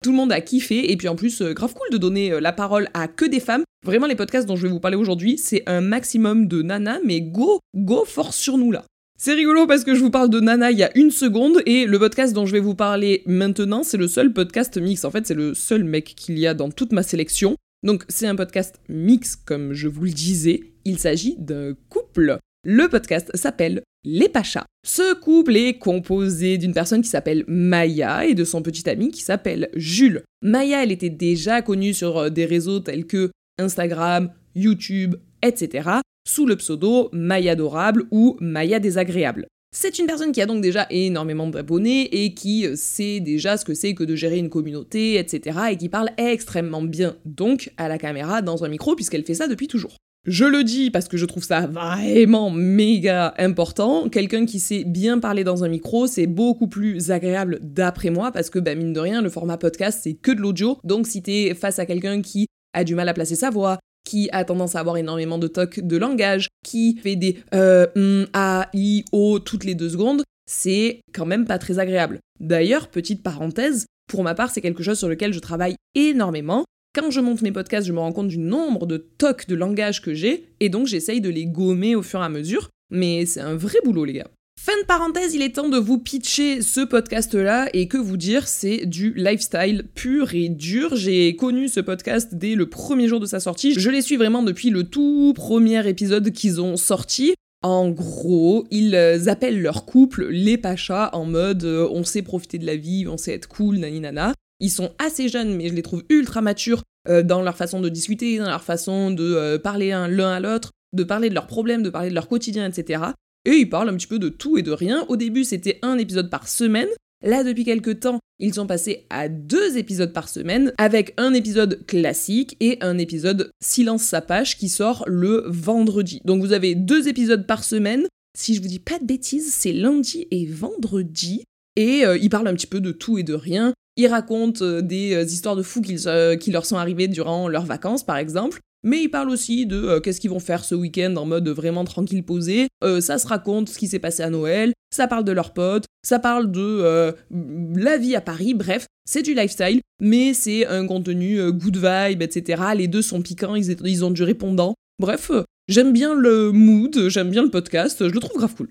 Tout 0.03 0.11
le 0.11 0.17
monde 0.17 0.31
a 0.31 0.41
kiffé 0.41 0.91
et 0.91 0.97
puis 0.97 1.07
en 1.07 1.15
plus 1.15 1.41
euh, 1.41 1.53
grave 1.53 1.73
cool 1.73 1.89
de 1.91 1.97
donner 1.97 2.31
euh, 2.31 2.39
la 2.39 2.51
parole 2.51 2.89
à 2.93 3.07
que 3.07 3.25
des 3.25 3.39
femmes. 3.39 3.63
Vraiment 3.85 4.07
les 4.07 4.15
podcasts 4.15 4.47
dont 4.47 4.55
je 4.55 4.63
vais 4.63 4.73
vous 4.73 4.79
parler 4.79 4.97
aujourd'hui, 4.97 5.37
c'est 5.37 5.63
un 5.67 5.81
maximum 5.81 6.47
de 6.47 6.61
nana 6.61 6.99
mais 7.05 7.21
go 7.21 7.59
go 7.75 8.03
force 8.05 8.35
sur 8.35 8.57
nous 8.57 8.71
là. 8.71 8.83
C'est 9.23 9.33
rigolo 9.33 9.67
parce 9.67 9.83
que 9.83 9.93
je 9.93 9.99
vous 9.99 10.09
parle 10.09 10.31
de 10.31 10.39
Nana 10.39 10.71
il 10.71 10.79
y 10.79 10.83
a 10.83 10.89
une 10.97 11.11
seconde 11.11 11.61
et 11.67 11.85
le 11.85 11.99
podcast 11.99 12.33
dont 12.33 12.47
je 12.47 12.53
vais 12.53 12.59
vous 12.59 12.73
parler 12.73 13.21
maintenant, 13.27 13.83
c'est 13.83 13.97
le 13.97 14.07
seul 14.07 14.33
podcast 14.33 14.79
mix. 14.79 15.05
En 15.05 15.11
fait, 15.11 15.27
c'est 15.27 15.35
le 15.35 15.53
seul 15.53 15.83
mec 15.83 16.15
qu'il 16.15 16.39
y 16.39 16.47
a 16.47 16.55
dans 16.55 16.71
toute 16.71 16.91
ma 16.91 17.03
sélection. 17.03 17.55
Donc, 17.83 18.03
c'est 18.09 18.25
un 18.25 18.35
podcast 18.35 18.79
mix, 18.89 19.35
comme 19.35 19.73
je 19.73 19.87
vous 19.87 20.05
le 20.05 20.09
disais. 20.09 20.61
Il 20.85 20.97
s'agit 20.97 21.35
d'un 21.37 21.75
couple. 21.89 22.39
Le 22.63 22.89
podcast 22.89 23.29
s'appelle 23.35 23.83
Les 24.03 24.29
Pachas. 24.29 24.65
Ce 24.85 25.13
couple 25.13 25.55
est 25.55 25.77
composé 25.77 26.57
d'une 26.57 26.73
personne 26.73 27.01
qui 27.01 27.09
s'appelle 27.09 27.43
Maya 27.47 28.25
et 28.25 28.33
de 28.33 28.43
son 28.43 28.61
petit 28.61 28.89
ami 28.89 29.11
qui 29.11 29.21
s'appelle 29.21 29.69
Jules. 29.75 30.23
Maya, 30.41 30.83
elle 30.83 30.91
était 30.91 31.09
déjà 31.09 31.61
connue 31.61 31.93
sur 31.93 32.17
euh, 32.17 32.29
des 32.29 32.45
réseaux 32.45 32.79
tels 32.79 33.05
que 33.05 33.29
Instagram, 33.59 34.31
YouTube, 34.55 35.15
etc 35.43 36.01
sous 36.25 36.45
le 36.45 36.55
pseudo 36.55 37.09
Maya 37.11 37.53
Adorable 37.53 38.05
ou 38.11 38.37
Maya 38.39 38.79
Désagréable. 38.79 39.47
C'est 39.73 39.99
une 39.99 40.05
personne 40.05 40.33
qui 40.33 40.41
a 40.41 40.45
donc 40.45 40.61
déjà 40.61 40.85
énormément 40.89 41.47
d'abonnés 41.47 42.23
et 42.23 42.33
qui 42.33 42.65
sait 42.75 43.21
déjà 43.21 43.55
ce 43.55 43.63
que 43.63 43.73
c'est 43.73 43.93
que 43.93 44.03
de 44.03 44.15
gérer 44.15 44.37
une 44.37 44.49
communauté, 44.49 45.17
etc. 45.17 45.59
et 45.71 45.77
qui 45.77 45.87
parle 45.87 46.09
extrêmement 46.17 46.81
bien 46.81 47.15
donc 47.23 47.71
à 47.77 47.87
la 47.87 47.97
caméra 47.97 48.41
dans 48.41 48.65
un 48.65 48.67
micro 48.67 48.95
puisqu'elle 48.95 49.23
fait 49.23 49.33
ça 49.33 49.47
depuis 49.47 49.67
toujours. 49.67 49.95
Je 50.27 50.45
le 50.45 50.63
dis 50.63 50.91
parce 50.91 51.07
que 51.07 51.17
je 51.17 51.25
trouve 51.25 51.43
ça 51.43 51.65
vraiment 51.65 52.51
méga 52.51 53.33
important. 53.39 54.07
Quelqu'un 54.07 54.45
qui 54.45 54.59
sait 54.59 54.83
bien 54.83 55.17
parler 55.17 55.43
dans 55.43 55.63
un 55.63 55.67
micro, 55.67 56.05
c'est 56.05 56.27
beaucoup 56.27 56.67
plus 56.67 57.09
agréable 57.09 57.57
d'après 57.63 58.11
moi 58.11 58.31
parce 58.31 58.51
que, 58.51 58.59
bah, 58.59 58.75
mine 58.75 58.93
de 58.93 58.99
rien, 58.99 59.23
le 59.23 59.31
format 59.31 59.57
podcast, 59.57 60.01
c'est 60.03 60.13
que 60.13 60.31
de 60.31 60.39
l'audio. 60.39 60.77
Donc, 60.83 61.07
si 61.07 61.23
t'es 61.23 61.55
face 61.55 61.79
à 61.79 61.87
quelqu'un 61.87 62.21
qui 62.21 62.45
a 62.73 62.83
du 62.83 62.93
mal 62.93 63.09
à 63.09 63.15
placer 63.15 63.35
sa 63.35 63.49
voix, 63.49 63.79
qui 64.05 64.29
a 64.31 64.43
tendance 64.45 64.75
à 64.75 64.79
avoir 64.79 64.97
énormément 64.97 65.39
de 65.39 65.47
tocs 65.47 65.79
de 65.79 65.97
langage, 65.97 66.49
qui 66.63 66.97
fait 66.97 67.15
des 67.15 67.39
euh, 67.55 67.87
mm, 67.95 68.29
a, 68.33 68.69
i, 68.75 69.03
o 69.11 69.39
toutes 69.39 69.63
les 69.63 69.73
deux 69.73 69.89
secondes, 69.89 70.23
c'est 70.45 71.01
quand 71.13 71.25
même 71.25 71.45
pas 71.45 71.57
très 71.57 71.79
agréable. 71.79 72.19
D'ailleurs, 72.39 72.89
petite 72.89 73.23
parenthèse, 73.23 73.87
pour 74.07 74.23
ma 74.23 74.35
part, 74.35 74.51
c'est 74.51 74.61
quelque 74.61 74.83
chose 74.83 74.99
sur 74.99 75.09
lequel 75.09 75.33
je 75.33 75.39
travaille 75.39 75.77
énormément. 75.95 76.65
Quand 76.93 77.09
je 77.09 77.21
monte 77.21 77.41
mes 77.41 77.53
podcasts, 77.53 77.87
je 77.87 77.93
me 77.93 77.99
rends 77.99 78.11
compte 78.11 78.27
du 78.27 78.37
nombre 78.37 78.85
de 78.85 78.97
tocs 78.97 79.47
de 79.47 79.55
langage 79.55 80.01
que 80.01 80.13
j'ai, 80.13 80.49
et 80.59 80.67
donc 80.67 80.87
j'essaye 80.87 81.21
de 81.21 81.29
les 81.29 81.45
gommer 81.45 81.95
au 81.95 82.01
fur 82.01 82.19
et 82.19 82.25
à 82.25 82.29
mesure, 82.29 82.69
mais 82.89 83.25
c'est 83.25 83.39
un 83.39 83.55
vrai 83.55 83.77
boulot, 83.85 84.03
les 84.03 84.11
gars. 84.11 84.27
Fin 84.59 84.77
de 84.81 84.85
parenthèse, 84.85 85.33
il 85.33 85.41
est 85.41 85.55
temps 85.55 85.69
de 85.69 85.77
vous 85.77 85.99
pitcher 85.99 86.61
ce 86.61 86.81
podcast-là 86.81 87.69
et 87.73 87.87
que 87.87 87.95
vous 87.95 88.17
dire, 88.17 88.45
c'est 88.45 88.85
du 88.85 89.13
lifestyle 89.13 89.85
pur 89.95 90.35
et 90.35 90.49
dur. 90.49 90.97
J'ai 90.97 91.33
connu 91.37 91.69
ce 91.69 91.79
podcast 91.79 92.35
dès 92.35 92.55
le 92.55 92.69
premier 92.69 93.07
jour 93.07 93.21
de 93.21 93.25
sa 93.25 93.39
sortie. 93.39 93.73
Je 93.73 93.89
les 93.89 94.01
suis 94.01 94.17
vraiment 94.17 94.43
depuis 94.43 94.69
le 94.69 94.83
tout 94.83 95.31
premier 95.33 95.87
épisode 95.87 96.29
qu'ils 96.31 96.59
ont 96.59 96.75
sorti. 96.75 97.35
En 97.63 97.89
gros, 97.89 98.67
ils 98.69 98.95
appellent 99.29 99.61
leur 99.61 99.85
couple 99.85 100.27
les 100.27 100.57
Pachas 100.57 101.09
en 101.13 101.25
mode 101.25 101.63
euh, 101.63 101.87
on 101.91 102.03
sait 102.03 102.21
profiter 102.21 102.57
de 102.57 102.65
la 102.65 102.75
vie, 102.75 103.07
on 103.07 103.17
sait 103.17 103.33
être 103.33 103.47
cool, 103.47 103.77
nani 103.77 103.99
nana. 103.99 104.33
Ils 104.61 104.69
sont 104.69 104.91
assez 104.99 105.27
jeunes, 105.27 105.55
mais 105.55 105.67
je 105.67 105.73
les 105.73 105.81
trouve 105.81 106.03
ultra 106.09 106.41
matures 106.41 106.83
euh, 107.09 107.23
dans 107.23 107.41
leur 107.41 107.57
façon 107.57 107.81
de 107.81 107.89
discuter, 107.89 108.37
dans 108.37 108.49
leur 108.49 108.63
façon 108.63 109.11
de 109.11 109.23
euh, 109.23 109.57
parler 109.59 109.89
l'un 109.89 110.31
à 110.31 110.39
l'autre, 110.39 110.71
de 110.93 111.03
parler 111.03 111.29
de 111.29 111.35
leurs 111.35 111.47
problèmes, 111.47 111.83
de 111.83 111.89
parler 111.89 112.09
de 112.09 112.15
leur 112.15 112.29
quotidien, 112.29 112.65
etc. 112.65 113.03
Et 113.45 113.55
ils 113.55 113.69
parlent 113.69 113.89
un 113.89 113.97
petit 113.97 114.07
peu 114.07 114.19
de 114.19 114.29
tout 114.29 114.57
et 114.57 114.61
de 114.61 114.71
rien. 114.71 115.05
Au 115.09 115.17
début, 115.17 115.43
c'était 115.43 115.79
un 115.81 115.97
épisode 115.97 116.29
par 116.29 116.47
semaine. 116.47 116.87
Là, 117.23 117.43
depuis 117.43 117.65
quelques 117.65 117.99
temps, 117.99 118.19
ils 118.39 118.53
sont 118.53 118.65
passés 118.65 119.05
à 119.09 119.29
deux 119.29 119.77
épisodes 119.77 120.13
par 120.13 120.27
semaine, 120.27 120.73
avec 120.77 121.13
un 121.17 121.33
épisode 121.33 121.85
classique 121.85 122.57
et 122.59 122.77
un 122.81 122.97
épisode 122.97 123.51
Silence 123.63 124.03
Sapage 124.03 124.57
qui 124.57 124.69
sort 124.69 125.03
le 125.07 125.43
vendredi. 125.47 126.21
Donc 126.25 126.41
vous 126.41 126.53
avez 126.53 126.73
deux 126.73 127.07
épisodes 127.07 127.45
par 127.45 127.63
semaine. 127.63 128.07
Si 128.37 128.55
je 128.55 128.61
vous 128.61 128.67
dis 128.67 128.79
pas 128.79 128.97
de 128.97 129.05
bêtises, 129.05 129.53
c'est 129.53 129.73
lundi 129.73 130.27
et 130.31 130.45
vendredi. 130.47 131.43
Et 131.75 132.05
euh, 132.05 132.17
ils 132.17 132.29
parlent 132.29 132.47
un 132.47 132.53
petit 132.53 132.67
peu 132.67 132.81
de 132.81 132.91
tout 132.91 133.17
et 133.17 133.23
de 133.23 133.33
rien. 133.33 133.73
Ils 133.97 134.07
racontent 134.07 134.63
euh, 134.63 134.81
des 134.81 135.13
euh, 135.13 135.23
histoires 135.23 135.55
de 135.55 135.63
fous 135.63 135.81
qui 135.81 136.51
leur 136.51 136.65
sont 136.65 136.77
arrivées 136.77 137.07
durant 137.07 137.47
leurs 137.47 137.65
vacances, 137.65 138.03
par 138.03 138.17
exemple. 138.17 138.59
Mais 138.83 139.03
ils 139.03 139.09
parlent 139.09 139.29
aussi 139.29 139.67
de 139.67 139.99
qu'est-ce 139.99 140.19
qu'ils 140.19 140.31
vont 140.31 140.39
faire 140.39 140.63
ce 140.63 140.73
week-end 140.73 141.15
en 141.15 141.27
mode 141.27 141.47
vraiment 141.49 141.83
tranquille 141.83 142.23
posé. 142.23 142.67
ça 142.99 143.19
se 143.19 143.27
raconte 143.27 143.69
ce 143.69 143.77
qui 143.77 143.87
s'est 143.87 143.99
passé 143.99 144.23
à 144.23 144.31
Noël. 144.31 144.73
Ça 144.91 145.07
parle 145.07 145.23
de 145.23 145.31
leurs 145.31 145.53
potes. 145.53 145.85
Ça 146.03 146.17
parle 146.17 146.49
de 146.49 147.13
la 147.29 147.97
vie 147.99 148.15
à 148.15 148.21
Paris. 148.21 148.55
Bref, 148.55 148.87
c'est 149.05 149.21
du 149.21 149.35
lifestyle, 149.35 149.81
mais 149.99 150.33
c'est 150.33 150.65
un 150.65 150.87
contenu 150.87 151.51
good 151.51 151.77
vibe, 151.77 152.23
etc. 152.23 152.63
Les 152.75 152.87
deux 152.87 153.03
sont 153.03 153.21
piquants, 153.21 153.53
ils, 153.53 153.77
ils 153.85 154.03
ont 154.03 154.09
du 154.09 154.23
répondant. 154.23 154.73
Bref, 154.97 155.29
j'aime 155.67 155.93
bien 155.93 156.15
le 156.15 156.51
mood, 156.51 157.07
j'aime 157.07 157.29
bien 157.29 157.43
le 157.43 157.51
podcast, 157.51 157.99
je 158.07 158.11
le 158.11 158.19
trouve 158.19 158.37
grave 158.37 158.55
cool. 158.55 158.69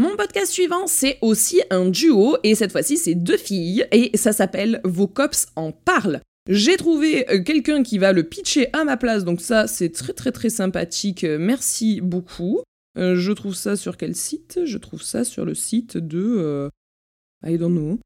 Mon 0.00 0.16
podcast 0.16 0.50
suivant, 0.50 0.86
c'est 0.86 1.18
aussi 1.20 1.60
un 1.68 1.90
duo, 1.90 2.38
et 2.42 2.54
cette 2.54 2.72
fois-ci, 2.72 2.96
c'est 2.96 3.14
deux 3.14 3.36
filles, 3.36 3.86
et 3.92 4.16
ça 4.16 4.32
s'appelle 4.32 4.80
Vos 4.82 5.06
cops 5.06 5.48
en 5.56 5.72
parlent. 5.72 6.22
J'ai 6.48 6.78
trouvé 6.78 7.30
euh, 7.30 7.42
quelqu'un 7.42 7.82
qui 7.82 7.98
va 7.98 8.14
le 8.14 8.22
pitcher 8.22 8.68
à 8.72 8.84
ma 8.84 8.96
place, 8.96 9.24
donc 9.24 9.42
ça, 9.42 9.66
c'est 9.66 9.90
très 9.90 10.14
très 10.14 10.32
très 10.32 10.48
sympathique. 10.48 11.24
Merci 11.24 12.00
beaucoup. 12.00 12.62
Euh, 12.96 13.14
je 13.14 13.30
trouve 13.32 13.54
ça 13.54 13.76
sur 13.76 13.98
quel 13.98 14.16
site? 14.16 14.60
Je 14.64 14.78
trouve 14.78 15.02
ça 15.02 15.22
sur 15.22 15.44
le 15.44 15.54
site 15.54 15.98
de. 15.98 16.18
Euh, 16.18 16.70
I 17.46 17.58
don't 17.58 17.74
know. 17.74 17.98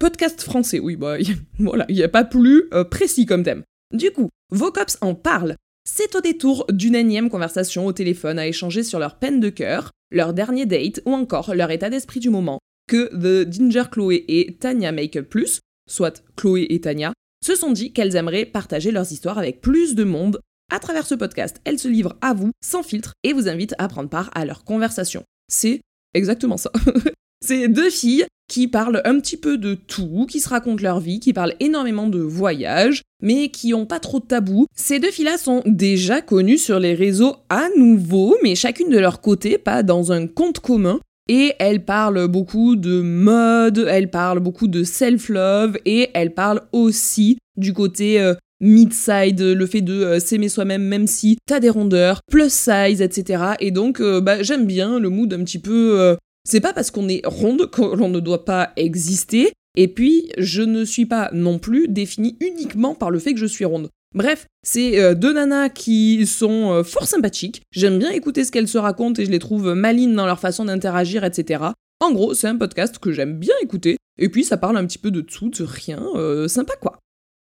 Podcast 0.00 0.42
français, 0.42 0.80
oui, 0.80 0.96
bah 0.96 1.18
voilà, 1.60 1.86
il 1.88 1.94
n'y 1.94 2.02
a 2.02 2.08
pas 2.08 2.24
plus 2.24 2.68
précis 2.90 3.26
comme 3.26 3.44
thème. 3.44 3.62
Du 3.94 4.10
coup, 4.10 4.28
vos 4.50 4.72
cops 4.72 4.98
en 5.02 5.14
parlent. 5.14 5.54
C'est 5.88 6.16
au 6.16 6.20
détour 6.20 6.66
d'une 6.68 6.96
énième 6.96 7.30
conversation 7.30 7.86
au 7.86 7.92
téléphone 7.92 8.40
à 8.40 8.48
échanger 8.48 8.82
sur 8.82 8.98
leur 8.98 9.20
peine 9.20 9.38
de 9.38 9.50
cœur, 9.50 9.92
leur 10.10 10.32
dernier 10.32 10.66
date 10.66 11.00
ou 11.04 11.12
encore 11.12 11.54
leur 11.54 11.70
état 11.70 11.90
d'esprit 11.90 12.20
du 12.20 12.30
moment 12.30 12.58
que 12.88 13.10
The 13.14 13.52
Ginger 13.52 13.84
Chloé 13.90 14.24
et 14.28 14.56
Tanya 14.58 14.92
Makeup 14.92 15.28
Plus, 15.28 15.60
soit 15.88 16.24
Chloé 16.36 16.66
et 16.70 16.80
Tanya, 16.80 17.12
se 17.44 17.54
sont 17.54 17.70
dit 17.70 17.92
qu'elles 17.92 18.16
aimeraient 18.16 18.46
partager 18.46 18.90
leurs 18.90 19.12
histoires 19.12 19.38
avec 19.38 19.60
plus 19.60 19.94
de 19.94 20.04
monde. 20.04 20.40
À 20.72 20.80
travers 20.80 21.06
ce 21.06 21.14
podcast, 21.14 21.60
elles 21.64 21.78
se 21.78 21.88
livrent 21.88 22.16
à 22.20 22.34
vous 22.34 22.50
sans 22.62 22.82
filtre 22.82 23.12
et 23.22 23.32
vous 23.32 23.48
invitent 23.48 23.74
à 23.78 23.88
prendre 23.88 24.08
part 24.08 24.30
à 24.34 24.44
leur 24.44 24.64
conversation. 24.64 25.22
C'est 25.48 25.80
exactement 26.14 26.56
ça. 26.56 26.72
C'est 27.40 27.68
deux 27.68 27.90
filles 27.90 28.26
qui 28.48 28.66
parlent 28.66 29.02
un 29.04 29.20
petit 29.20 29.36
peu 29.36 29.58
de 29.58 29.74
tout, 29.74 30.26
qui 30.28 30.40
se 30.40 30.48
racontent 30.48 30.82
leur 30.82 31.00
vie, 31.00 31.20
qui 31.20 31.32
parlent 31.32 31.54
énormément 31.60 32.08
de 32.08 32.18
voyages, 32.18 33.02
mais 33.22 33.50
qui 33.50 33.74
ont 33.74 33.86
pas 33.86 34.00
trop 34.00 34.20
de 34.20 34.26
tabous. 34.26 34.66
Ces 34.74 34.98
deux 34.98 35.10
filles-là 35.10 35.38
sont 35.38 35.62
déjà 35.66 36.20
connues 36.22 36.58
sur 36.58 36.78
les 36.78 36.94
réseaux 36.94 37.36
à 37.50 37.68
nouveau, 37.76 38.36
mais 38.42 38.54
chacune 38.54 38.88
de 38.88 38.98
leur 38.98 39.20
côté, 39.20 39.58
pas 39.58 39.82
dans 39.82 40.12
un 40.12 40.26
compte 40.26 40.60
commun. 40.60 40.98
Et 41.30 41.52
elles 41.58 41.84
parlent 41.84 42.26
beaucoup 42.26 42.74
de 42.74 43.02
mode, 43.02 43.86
elles 43.86 44.10
parlent 44.10 44.40
beaucoup 44.40 44.66
de 44.66 44.82
self-love, 44.82 45.76
et 45.84 46.08
elles 46.14 46.32
parlent 46.32 46.62
aussi 46.72 47.36
du 47.58 47.74
côté 47.74 48.18
euh, 48.18 48.34
mid-side, 48.60 49.42
le 49.42 49.66
fait 49.66 49.82
de 49.82 49.92
euh, 49.92 50.20
s'aimer 50.20 50.48
soi-même 50.48 50.82
même 50.82 51.06
si 51.06 51.36
t'as 51.44 51.60
des 51.60 51.68
rondeurs, 51.68 52.20
plus 52.30 52.50
size, 52.50 53.02
etc. 53.02 53.42
Et 53.60 53.72
donc, 53.72 54.00
euh, 54.00 54.22
bah, 54.22 54.42
j'aime 54.42 54.64
bien 54.64 54.98
le 54.98 55.10
mood 55.10 55.30
un 55.34 55.44
petit 55.44 55.58
peu 55.58 56.16
c'est 56.48 56.60
pas 56.60 56.72
parce 56.72 56.90
qu'on 56.90 57.08
est 57.08 57.20
ronde 57.26 57.70
qu'on 57.70 58.08
ne 58.08 58.20
doit 58.20 58.46
pas 58.46 58.72
exister. 58.76 59.52
Et 59.76 59.86
puis, 59.86 60.30
je 60.38 60.62
ne 60.62 60.84
suis 60.84 61.04
pas 61.04 61.30
non 61.34 61.58
plus 61.58 61.88
définie 61.88 62.38
uniquement 62.40 62.94
par 62.94 63.10
le 63.10 63.18
fait 63.18 63.34
que 63.34 63.38
je 63.38 63.46
suis 63.46 63.66
ronde. 63.66 63.90
Bref, 64.14 64.46
c'est 64.66 64.98
euh, 64.98 65.14
deux 65.14 65.34
nanas 65.34 65.68
qui 65.68 66.26
sont 66.26 66.72
euh, 66.72 66.82
fort 66.82 67.06
sympathiques. 67.06 67.60
J'aime 67.70 67.98
bien 67.98 68.10
écouter 68.10 68.44
ce 68.44 68.50
qu'elles 68.50 68.66
se 68.66 68.78
racontent 68.78 69.20
et 69.20 69.26
je 69.26 69.30
les 69.30 69.38
trouve 69.38 69.74
malines 69.74 70.14
dans 70.14 70.24
leur 70.24 70.40
façon 70.40 70.64
d'interagir, 70.64 71.22
etc. 71.22 71.64
En 72.00 72.12
gros, 72.12 72.32
c'est 72.32 72.48
un 72.48 72.56
podcast 72.56 72.98
que 72.98 73.12
j'aime 73.12 73.38
bien 73.38 73.54
écouter. 73.62 73.98
Et 74.18 74.30
puis, 74.30 74.42
ça 74.42 74.56
parle 74.56 74.78
un 74.78 74.86
petit 74.86 74.98
peu 74.98 75.10
de 75.10 75.20
tout, 75.20 75.50
de 75.50 75.62
rien. 75.62 76.02
Euh, 76.14 76.48
sympa 76.48 76.72
quoi. 76.80 76.98